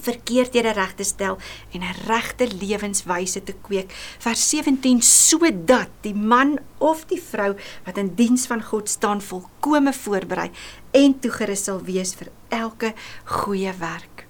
verkeerdhede 0.00 0.72
reg 0.76 0.94
te 0.94 1.04
stel 1.04 1.38
en 1.72 1.80
'n 1.80 1.94
regte 2.06 2.48
lewenswyse 2.60 3.42
te 3.42 3.54
kweek. 3.62 3.92
Vers 4.18 4.48
17 4.48 5.02
sodat 5.02 5.88
die 6.00 6.14
man 6.14 6.58
of 6.78 7.06
die 7.06 7.22
vrou 7.22 7.56
wat 7.84 7.96
in 7.96 8.14
diens 8.14 8.46
van 8.46 8.62
God 8.62 8.88
staan 8.88 9.22
volkome 9.22 9.92
voorberei 9.92 10.50
en 10.90 11.18
toegerus 11.18 11.64
sal 11.64 11.82
wees 11.82 12.14
vir 12.14 12.28
elke 12.48 12.94
goeie 13.24 13.72
werk. 13.78 14.26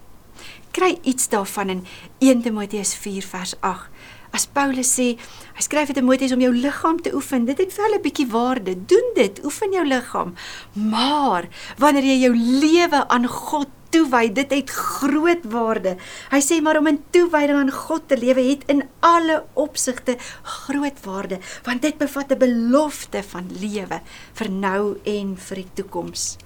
Kry 0.71 0.99
iets 1.03 1.29
daarvan 1.29 1.69
in 1.69 1.87
1 2.19 2.43
Timoteus 2.43 2.95
4 2.95 3.23
vers 3.23 3.55
8 3.61 3.91
As 4.37 4.45
Paulus 4.45 4.91
sê, 4.93 5.15
hy 5.57 5.65
skryf 5.65 5.89
dit 5.89 5.97
Timoteus 5.97 6.35
om 6.35 6.43
jou 6.43 6.51
liggaam 6.53 6.99
te 7.01 7.13
oefen. 7.17 7.47
Dit 7.49 7.63
het 7.63 7.73
vir 7.73 7.85
hulle 7.87 7.99
'n 7.99 8.05
bietjie 8.05 8.29
waarde. 8.29 8.75
Doen 8.93 9.07
dit, 9.15 9.41
oefen 9.45 9.73
jou 9.73 9.85
liggaam. 9.87 10.35
Maar 10.75 11.49
wanneer 11.79 12.05
jy 12.05 12.19
jou 12.27 12.35
lewe 12.37 13.09
aan 13.09 13.27
God 13.27 13.69
toewy, 13.97 14.29
dit 14.35 14.51
het 14.53 14.71
groot 14.71 15.45
waarde. 15.49 15.97
Hy 16.33 16.41
sê 16.45 16.59
maar 16.63 16.79
om 16.81 16.91
in 16.91 17.01
toewyding 17.15 17.57
aan 17.63 17.73
God 17.73 18.09
te 18.11 18.19
lewe 18.21 18.43
het 18.51 18.67
in 18.73 18.85
alle 19.05 19.43
opsigte 19.57 20.17
groot 20.43 20.99
waarde, 21.07 21.41
want 21.65 21.83
dit 21.83 21.97
bevat 21.99 22.33
'n 22.33 22.39
belofte 22.39 23.23
van 23.23 23.49
lewe 23.61 24.01
vir 24.35 24.51
nou 24.51 24.99
en 25.05 25.37
vir 25.37 25.57
die 25.57 25.71
toekoms. 25.75 26.37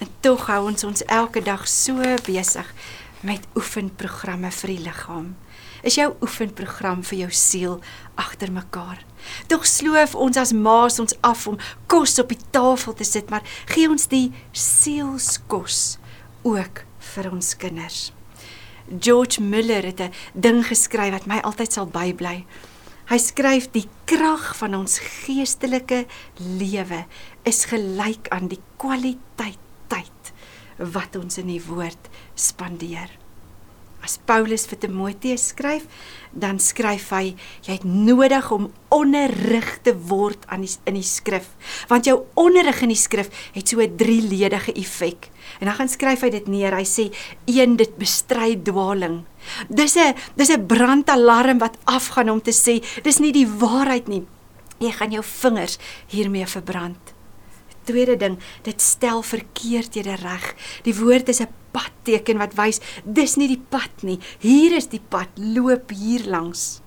En 0.00 0.08
tog 0.20 0.46
hou 0.46 0.66
ons 0.66 0.84
ons 0.84 1.04
elke 1.04 1.42
dag 1.42 1.68
so 1.68 1.94
besig 2.24 2.66
met 3.20 3.46
oefenprogramme 3.54 4.50
vir 4.50 4.68
die 4.68 4.82
liggaam. 4.84 5.36
Is 5.82 5.94
jou 5.94 6.14
oefenprogram 6.22 7.02
vir 7.02 7.18
jou 7.18 7.30
siel 7.30 7.80
agter 8.14 8.52
mekaar? 8.52 9.04
Tog 9.46 9.66
sloof 9.66 10.14
ons 10.14 10.36
as 10.36 10.52
maas 10.52 10.98
ons 10.98 11.14
af 11.20 11.46
om 11.46 11.58
kos 11.86 12.18
op 12.18 12.28
die 12.28 12.44
tafel 12.50 12.94
te 12.94 13.04
sit, 13.04 13.30
maar 13.30 13.42
gee 13.66 13.88
ons 13.88 14.06
die 14.06 14.32
sielskos 14.52 15.98
ook 16.48 16.84
vir 17.14 17.30
ons 17.32 17.56
kinders. 17.56 18.12
George 18.88 19.42
Muller 19.42 19.84
het 19.84 20.00
'n 20.00 20.12
ding 20.32 20.64
geskryf 20.64 21.12
wat 21.12 21.26
my 21.26 21.38
altyd 21.40 21.72
sal 21.72 21.86
bybly. 21.86 22.46
Hy 23.08 23.18
skryf 23.18 23.70
die 23.72 23.88
krag 24.04 24.56
van 24.56 24.74
ons 24.74 24.98
geestelike 24.98 26.06
lewe 26.36 27.06
is 27.42 27.64
gelyk 27.64 28.28
aan 28.28 28.48
die 28.48 28.60
kwaliteit 28.76 29.58
tyd 29.88 30.32
wat 30.76 31.16
ons 31.16 31.38
in 31.38 31.46
die 31.46 31.62
woord 31.64 32.10
spandeer. 32.34 33.08
As 34.04 34.18
Paulus 34.24 34.66
vir 34.70 34.78
Timoteus 34.78 35.48
skryf, 35.50 35.88
dan 36.30 36.60
skryf 36.62 37.10
hy 37.10 37.34
jy 37.66 37.72
het 37.72 37.84
nodig 37.84 38.50
om 38.54 38.68
onderrig 38.94 39.82
te 39.82 39.94
word 39.96 40.46
aan 40.46 40.62
die 40.62 40.70
in 40.86 40.94
die 40.94 41.06
skrif, 41.06 41.50
want 41.90 42.06
jou 42.06 42.20
onderrig 42.38 42.84
in 42.86 42.92
die 42.94 43.00
skrif 43.00 43.28
het 43.56 43.68
so 43.68 43.80
'n 43.80 43.96
drieledige 43.96 44.72
effek. 44.72 45.30
En 45.58 45.66
dan 45.66 45.74
gaan 45.74 45.88
skryf 45.88 46.20
hy 46.20 46.30
dit 46.30 46.46
neer. 46.46 46.76
Hy 46.76 46.84
sê 46.84 47.08
een 47.46 47.76
dit 47.76 47.96
bestry 47.98 48.56
dwaaling. 48.62 49.24
Dis 49.68 49.96
'n 49.96 50.14
dis 50.36 50.50
'n 50.50 50.66
brandalarm 50.66 51.58
wat 51.58 51.78
afgaan 51.84 52.30
om 52.30 52.42
te 52.42 52.52
sê 52.52 52.84
dis 53.02 53.18
nie 53.18 53.32
die 53.32 53.48
waarheid 53.48 54.08
nie. 54.08 54.26
Jy 54.78 54.92
gaan 54.92 55.10
jou 55.10 55.22
vingers 55.22 55.78
hiermee 56.06 56.46
verbrand 56.46 57.18
tweede 57.88 58.16
ding, 58.20 58.36
dit 58.66 58.82
stel 58.82 59.22
verkeerdhede 59.24 60.18
reg. 60.20 60.52
Die 60.86 60.96
woord 60.96 61.28
is 61.32 61.40
'n 61.40 61.54
padteken 61.72 62.38
wat 62.38 62.56
wys 62.60 62.80
dis 63.04 63.36
nie 63.36 63.48
die 63.48 63.64
pad 63.68 64.02
nie. 64.02 64.18
Hier 64.38 64.76
is 64.76 64.88
die 64.88 65.02
pad, 65.08 65.28
loop 65.36 65.90
hier 65.90 66.24
langs. 66.26 66.80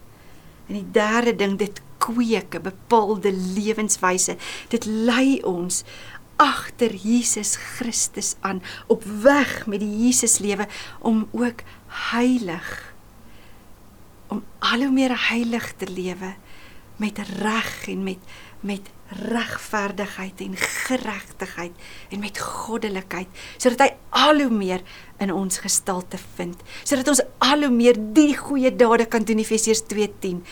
En 0.68 0.76
die 0.76 0.92
derde 0.92 1.36
ding, 1.36 1.58
dit 1.58 1.82
kweek 1.98 2.56
'n 2.56 2.62
bepaalde 2.62 3.32
lewenswyse. 3.32 4.38
Dit 4.70 4.86
lei 4.86 5.42
ons 5.44 5.84
agter 6.42 6.96
Jesus 6.96 7.56
Christus 7.56 8.36
aan 8.40 8.64
op 8.88 9.04
weg 9.04 9.66
met 9.70 9.80
die 9.80 10.06
Jesus 10.06 10.40
lewe 10.42 10.66
om 11.00 11.28
ook 11.32 11.62
heilig 12.10 12.94
om 14.28 14.44
al 14.60 14.80
hoe 14.86 14.92
meer 14.92 15.14
heilig 15.30 15.74
te 15.78 15.88
lewe 15.92 16.34
met 17.02 17.20
reg 17.42 17.76
en 17.92 18.04
met 18.06 18.32
met 18.62 18.90
regverdigheid 19.12 20.42
en 20.46 20.54
geregtigheid 20.56 21.72
en 22.14 22.20
met 22.22 22.38
goddelikheid 22.40 23.42
sodat 23.58 23.82
hy 23.82 23.90
al 24.22 24.44
hoe 24.44 24.54
meer 24.54 24.84
in 25.24 25.34
ons 25.34 25.58
gestalte 25.64 26.20
vind 26.38 26.62
sodat 26.84 27.10
ons 27.12 27.24
al 27.42 27.66
hoe 27.66 27.74
meer 27.74 27.98
die 28.14 28.36
goeie 28.38 28.70
dade 28.76 29.08
kan 29.10 29.26
doen 29.26 29.42
Efesiërs 29.42 29.84
2:10 29.90 30.44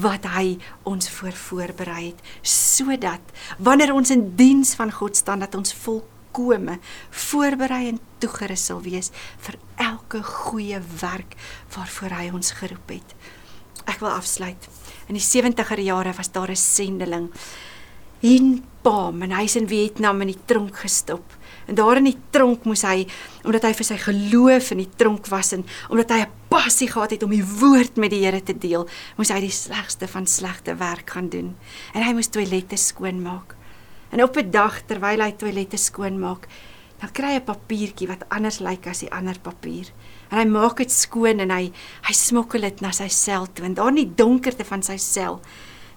wat 0.00 0.30
hy 0.32 0.56
ons 0.88 1.10
voor 1.18 1.36
voorberei 1.44 2.06
het 2.08 2.24
sodat 2.42 3.36
wanneer 3.58 3.92
ons 3.94 4.10
in 4.16 4.30
diens 4.40 4.74
van 4.80 4.92
God 4.92 5.16
staan 5.16 5.44
dat 5.44 5.54
ons 5.54 5.76
volkome 5.84 6.78
voorberei 7.10 7.88
en 7.92 8.00
toegerus 8.18 8.64
sal 8.70 8.80
wees 8.82 9.12
vir 9.44 9.60
elke 9.76 10.22
goeie 10.22 10.80
werk 11.00 11.36
waarvoor 11.76 12.16
hy 12.18 12.30
ons 12.34 12.50
geroep 12.60 12.90
het. 12.90 13.14
Ek 13.88 14.00
wil 14.02 14.10
afsluit 14.10 14.68
in 15.08 15.16
die 15.16 15.24
70er 15.24 15.80
jare 15.80 16.12
was 16.16 16.32
daar 16.32 16.50
'n 16.50 16.56
sendeling 16.56 17.30
in 18.20 18.64
Pam 18.82 19.22
en 19.22 19.34
hy's 19.36 19.56
in 19.56 19.68
Vietnam 19.68 20.20
in 20.20 20.32
die 20.32 20.44
tronk 20.46 20.76
gestop. 20.76 21.34
En 21.66 21.74
daar 21.74 21.96
in 22.00 22.08
die 22.08 22.16
tronk 22.30 22.64
moes 22.64 22.82
hy 22.82 23.06
omdat 23.44 23.66
hy 23.68 23.72
vir 23.76 23.84
sy 23.84 23.98
geloof 24.00 24.70
in 24.72 24.82
die 24.82 24.90
tronk 24.96 25.28
was 25.28 25.52
en 25.52 25.64
omdat 25.90 26.10
hy 26.10 26.20
'n 26.24 26.32
passie 26.48 26.88
gehad 26.88 27.10
het 27.10 27.22
om 27.22 27.30
die 27.30 27.44
woord 27.44 27.96
met 27.96 28.10
die 28.10 28.24
Here 28.24 28.42
te 28.42 28.58
deel, 28.58 28.88
moes 29.16 29.28
hy 29.28 29.40
die 29.40 29.50
slegste 29.50 30.08
van 30.08 30.26
slegte 30.26 30.74
werk 30.74 31.10
gaan 31.10 31.28
doen. 31.28 31.56
En 31.94 32.02
hy 32.02 32.12
moes 32.12 32.28
toilette 32.28 32.76
skoonmaak. 32.76 33.54
En 34.10 34.22
op 34.22 34.36
'n 34.36 34.50
dag 34.50 34.82
terwyl 34.86 35.20
hy 35.20 35.32
toilette 35.32 35.76
skoonmaak, 35.76 36.48
dan 37.00 37.12
kry 37.12 37.34
hy 37.34 37.40
'n 37.40 37.44
papiertjie 37.44 38.08
wat 38.08 38.24
anders 38.28 38.60
lyk 38.60 38.86
as 38.86 39.00
die 39.00 39.12
ander 39.12 39.38
papier. 39.38 39.86
En 40.30 40.38
hy 40.38 40.46
maak 40.50 40.76
dit 40.76 40.92
skoon 40.92 41.40
en 41.40 41.50
hy 41.50 41.72
hy 42.08 42.14
smokkel 42.16 42.66
dit 42.68 42.80
na 42.84 42.92
sy 42.92 43.08
sel 43.08 43.46
toe 43.52 43.64
en 43.64 43.74
daar 43.74 43.92
in 43.94 44.02
die 44.02 44.14
donkerte 44.14 44.64
van 44.64 44.82
sy 44.82 44.96
sel 44.96 45.40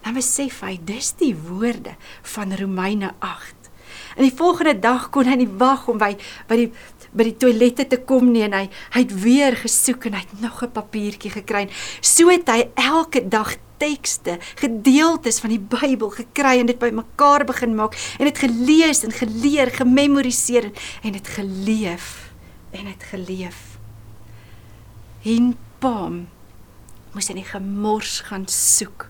dan 0.02 0.16
besef 0.18 0.62
hy 0.66 0.80
dis 0.86 1.12
die 1.20 1.34
woorde 1.36 1.94
van 2.36 2.56
Romeine 2.58 3.12
8. 3.20 3.70
En 4.18 4.24
die 4.26 4.36
volgende 4.36 4.80
dag 4.80 5.10
kon 5.14 5.30
hy 5.30 5.38
nie 5.44 5.52
wag 5.62 5.88
om 5.92 6.00
by 6.02 6.16
by 6.50 6.58
die 6.64 6.72
by 7.12 7.26
die 7.28 7.36
toilette 7.36 7.86
te 7.92 8.00
kom 8.08 8.30
nie 8.32 8.46
en 8.46 8.56
hy 8.56 8.64
hy 8.96 9.04
het 9.04 9.12
weer 9.24 9.58
gesoek 9.60 10.08
en 10.08 10.16
hy 10.16 10.22
het 10.24 10.40
nog 10.42 10.64
'n 10.64 10.72
papiertjie 10.72 11.32
gekry. 11.32 11.68
So 12.02 12.30
het 12.30 12.48
hy 12.48 12.70
elke 12.76 13.28
dag 13.28 13.58
tekste, 13.78 14.38
gedeeltes 14.56 15.40
van 15.40 15.50
die 15.50 15.60
Bybel 15.60 16.10
gekry 16.10 16.60
en 16.60 16.70
dit 16.70 16.80
bymekaar 16.80 17.46
begin 17.46 17.76
maak 17.76 17.98
en 18.20 18.26
dit 18.26 18.38
gelees 18.38 19.04
en 19.04 19.12
geleer, 19.12 19.72
gememoriseer 19.72 20.72
en 21.04 21.12
dit 21.12 21.28
geleef 21.28 22.32
en 22.72 22.86
dit 22.86 23.04
geleef. 23.04 23.71
In 25.22 25.56
Pam 25.82 26.28
moes 27.12 27.28
hy 27.28 27.36
nie 27.38 27.48
gemors 27.48 28.22
gaan 28.30 28.48
soek 28.50 29.10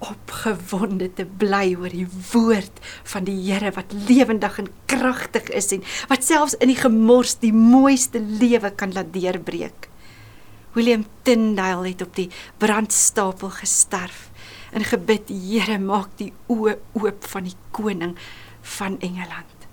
opgewonde 0.00 1.10
te 1.12 1.26
bly 1.40 1.74
oor 1.76 1.92
die 1.92 2.08
woord 2.32 2.80
van 3.12 3.26
die 3.26 3.36
Here 3.44 3.72
wat 3.76 3.92
lewendig 4.08 4.58
en 4.62 4.70
kragtig 4.90 5.50
is 5.56 5.70
en 5.76 5.84
wat 6.08 6.24
selfs 6.26 6.56
in 6.60 6.72
die 6.72 6.78
gemors 6.78 7.36
die 7.42 7.52
mooiste 7.54 8.20
lewe 8.20 8.72
kan 8.72 8.94
laat 8.96 9.12
deurbreek. 9.14 9.88
William 10.72 11.04
Tyndale 11.26 11.90
het 11.90 12.04
op 12.06 12.14
die 12.16 12.30
brandstapel 12.62 13.52
gesterf 13.60 14.28
en 14.72 14.86
gebid 14.86 15.28
Here 15.28 15.78
maak 15.82 16.14
die 16.20 16.32
oë 16.48 16.78
oop 16.96 17.26
van 17.34 17.50
die 17.50 17.58
koning 17.76 18.16
van 18.78 18.98
Engeland. 19.04 19.68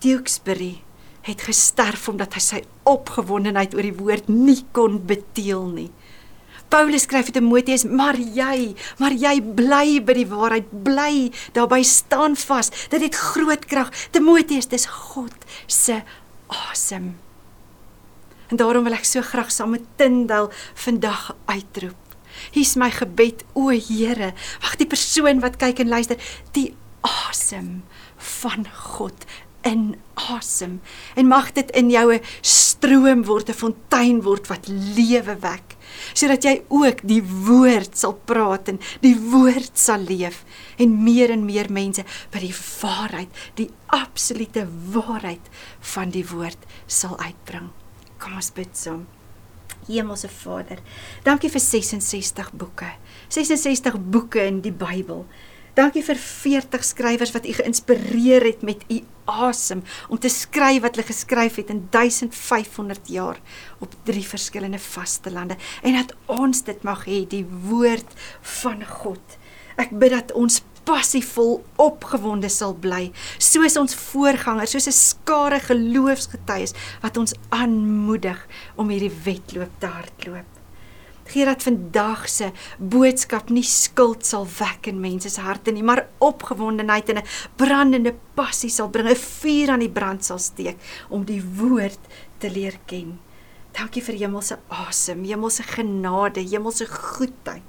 Tewksbury 0.00 0.78
het 1.26 1.42
gesterf 1.44 2.08
omdat 2.08 2.34
hy 2.36 2.42
sy 2.44 2.60
opgewondenheid 2.88 3.74
oor 3.76 3.86
die 3.86 3.96
woord 3.96 4.30
nie 4.32 4.60
kon 4.76 5.00
beteel 5.06 5.66
nie. 5.72 5.90
Paulus 6.70 7.02
skryf 7.02 7.26
vir 7.28 7.40
Timoteus, 7.40 7.82
maar 7.84 8.14
jy, 8.14 8.76
maar 9.02 9.14
jy 9.18 9.40
bly 9.42 9.98
by 10.06 10.14
die 10.20 10.28
waarheid, 10.30 10.68
bly 10.86 11.14
daarby 11.56 11.80
staan 11.86 12.36
vas. 12.38 12.70
Dit 12.92 13.02
het 13.02 13.18
groot 13.18 13.64
krag. 13.66 13.90
Timoteus, 14.14 14.70
dis 14.70 14.86
God 14.86 15.34
se 15.66 15.98
asem. 16.70 17.16
En 18.50 18.58
daarom 18.58 18.86
wil 18.86 18.94
ek 18.94 19.06
so 19.06 19.22
graag 19.26 19.50
saam 19.54 19.74
met 19.74 19.86
Tindal 19.98 20.50
vandag 20.78 21.32
uitroep. 21.50 21.98
Hier's 22.54 22.76
my 22.78 22.92
gebed, 22.94 23.42
o 23.58 23.74
Here, 23.74 24.30
wag 24.62 24.78
die 24.78 24.88
persoon 24.90 25.42
wat 25.42 25.58
kyk 25.58 25.82
en 25.82 25.90
luister, 25.90 26.18
die 26.54 26.70
asem 27.02 27.80
van 28.40 28.66
God 28.94 29.26
in 29.62 29.96
asem 30.14 30.80
en 31.16 31.28
mag 31.28 31.52
dit 31.52 31.70
in 31.70 31.90
jou 31.90 32.12
'n 32.12 32.20
stroom 32.42 33.24
word, 33.24 33.48
'n 33.48 33.54
fontein 33.54 34.22
word 34.22 34.48
wat 34.48 34.68
lewe 34.68 35.36
wek 35.40 35.76
sodat 36.14 36.44
jy 36.44 36.62
ook 36.68 37.02
die 37.06 37.22
woord 37.22 37.96
sal 37.98 38.14
praat 38.14 38.68
en 38.72 38.80
die 39.04 39.16
woord 39.16 39.78
sal 39.78 40.02
leef 40.06 40.44
en 40.80 40.96
meer 41.04 41.30
en 41.34 41.44
meer 41.44 41.70
mense 41.72 42.04
by 42.32 42.42
die 42.42 42.54
waarheid, 42.54 43.30
die 43.58 43.70
absolute 43.86 44.66
waarheid 44.94 45.50
van 45.94 46.10
die 46.14 46.24
woord 46.26 46.58
sal 46.86 47.18
uitbring. 47.20 47.70
Kom 48.20 48.36
ons 48.36 48.52
bid 48.56 48.76
saam. 48.76 49.06
Hemelse 49.88 50.28
Vader, 50.28 50.78
dankie 51.24 51.50
vir 51.50 51.62
66 51.64 52.52
boeke. 52.52 52.92
66 53.32 53.96
boeke 54.12 54.44
in 54.46 54.60
die 54.62 54.74
Bybel. 54.74 55.24
Dankie 55.74 56.02
vir 56.02 56.18
40 56.18 56.84
skrywers 56.84 57.32
wat 57.34 57.46
u 57.46 57.52
geïnspireer 57.54 58.44
het 58.48 58.62
met 58.66 58.82
u 58.90 59.00
asem 59.30 59.82
om 60.08 60.18
te 60.18 60.28
skryf 60.28 60.82
wat 60.82 60.96
hulle 60.96 61.06
geskryf 61.06 61.60
het 61.60 61.70
in 61.70 61.84
1500 61.94 63.08
jaar 63.08 63.38
op 63.78 63.94
drie 64.04 64.26
verskillende 64.26 64.80
vaste 64.82 65.30
lande 65.30 65.56
en 65.82 65.94
dat 65.94 66.14
ons 66.26 66.64
dit 66.66 66.82
mag 66.82 67.06
hê 67.06 67.22
die 67.28 67.44
woord 67.68 68.18
van 68.62 68.82
God. 68.86 69.38
Ek 69.78 69.94
bid 69.94 70.10
dat 70.16 70.34
ons 70.34 70.60
passievol 70.88 71.60
opgewonde 71.78 72.50
sal 72.50 72.74
bly 72.74 73.10
soos 73.38 73.76
ons 73.78 73.94
voorgangers 73.94 74.74
soos 74.74 74.88
'n 74.88 74.96
skare 74.96 75.60
geloofsgetuies 75.60 76.74
wat 77.02 77.16
ons 77.16 77.34
aanmoedig 77.50 78.46
om 78.76 78.88
hierdie 78.88 79.14
wedloop 79.24 79.70
te 79.78 79.86
hardloop. 79.86 80.59
Gee 81.30 81.44
dat 81.46 81.62
vandag 81.62 82.28
se 82.28 82.50
boodskap 82.78 83.50
nie 83.54 83.66
skuld 83.66 84.26
sal 84.26 84.48
wek 84.58 84.88
in 84.90 85.00
mense 85.00 85.30
se 85.30 85.40
harte 85.40 85.70
nie, 85.70 85.84
maar 85.86 86.08
opgewondenheid 86.18 87.08
en 87.08 87.18
'n 87.18 87.28
brandende 87.56 88.14
passie 88.34 88.70
sal 88.70 88.90
bring, 88.90 89.08
'n 89.08 89.14
vuur 89.16 89.70
aan 89.70 89.84
die 89.84 89.96
brand 89.98 90.24
sal 90.24 90.38
steek 90.38 90.76
om 91.08 91.24
die 91.24 91.42
woord 91.42 92.00
te 92.38 92.50
leer 92.50 92.78
ken. 92.86 93.20
Dankie 93.72 94.02
vir 94.02 94.14
hemelse 94.14 94.58
asem, 94.68 95.24
hemelse 95.24 95.62
genade, 95.62 96.40
hemelse 96.40 96.86
goedheid. 96.86 97.62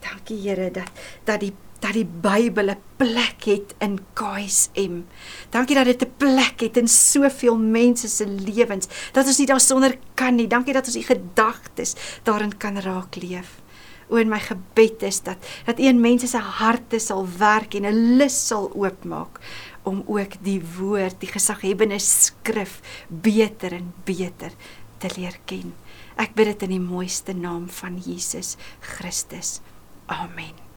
Dankie 0.00 0.40
Here 0.48 0.70
dat 0.70 0.90
dat 1.24 1.40
die 1.40 1.52
dat 1.86 1.94
die 1.94 2.06
Bybel 2.06 2.70
'n 2.74 2.82
plek 2.96 3.44
het 3.44 3.74
in 3.78 3.98
KSM. 4.14 5.02
Dankie 5.50 5.76
dat 5.76 5.84
dit 5.84 6.02
'n 6.02 6.12
plek 6.16 6.60
het 6.60 6.76
in 6.76 6.88
soveel 6.88 7.58
mense 7.58 8.08
se 8.08 8.26
lewens. 8.26 8.86
Dat 9.12 9.26
ons 9.26 9.38
nie 9.38 9.46
daarsonder 9.46 9.98
kan 10.14 10.34
nie. 10.34 10.46
Dankie 10.46 10.72
dat 10.72 10.86
ons 10.86 10.96
u 10.96 11.02
gedagtes 11.02 11.94
daarin 12.22 12.56
kan 12.56 12.78
raak 12.78 13.14
leef. 13.16 13.60
O 14.08 14.16
en 14.16 14.28
my 14.28 14.38
gebed 14.38 15.02
is 15.02 15.22
dat 15.22 15.36
dat 15.64 15.78
een 15.78 16.00
mense 16.00 16.26
se 16.26 16.38
harte 16.38 16.98
sal 16.98 17.26
werk 17.38 17.74
en 17.74 17.84
'n 17.84 18.16
lus 18.16 18.46
sal 18.46 18.72
oopmaak 18.74 19.40
om 19.82 20.02
ook 20.06 20.32
die 20.42 20.62
woord, 20.78 21.20
die 21.20 21.30
gesaghebende 21.30 21.98
skrif 21.98 22.80
beter 23.08 23.72
en 23.72 23.94
beter 24.04 24.52
te 24.98 25.08
leer 25.16 25.38
ken. 25.44 25.74
Ek 26.16 26.34
bid 26.34 26.46
dit 26.46 26.62
in 26.62 26.70
die 26.70 26.80
mooiste 26.80 27.32
naam 27.32 27.68
van 27.68 27.98
Jesus 27.98 28.56
Christus. 28.80 29.60
Amen. 30.06 30.56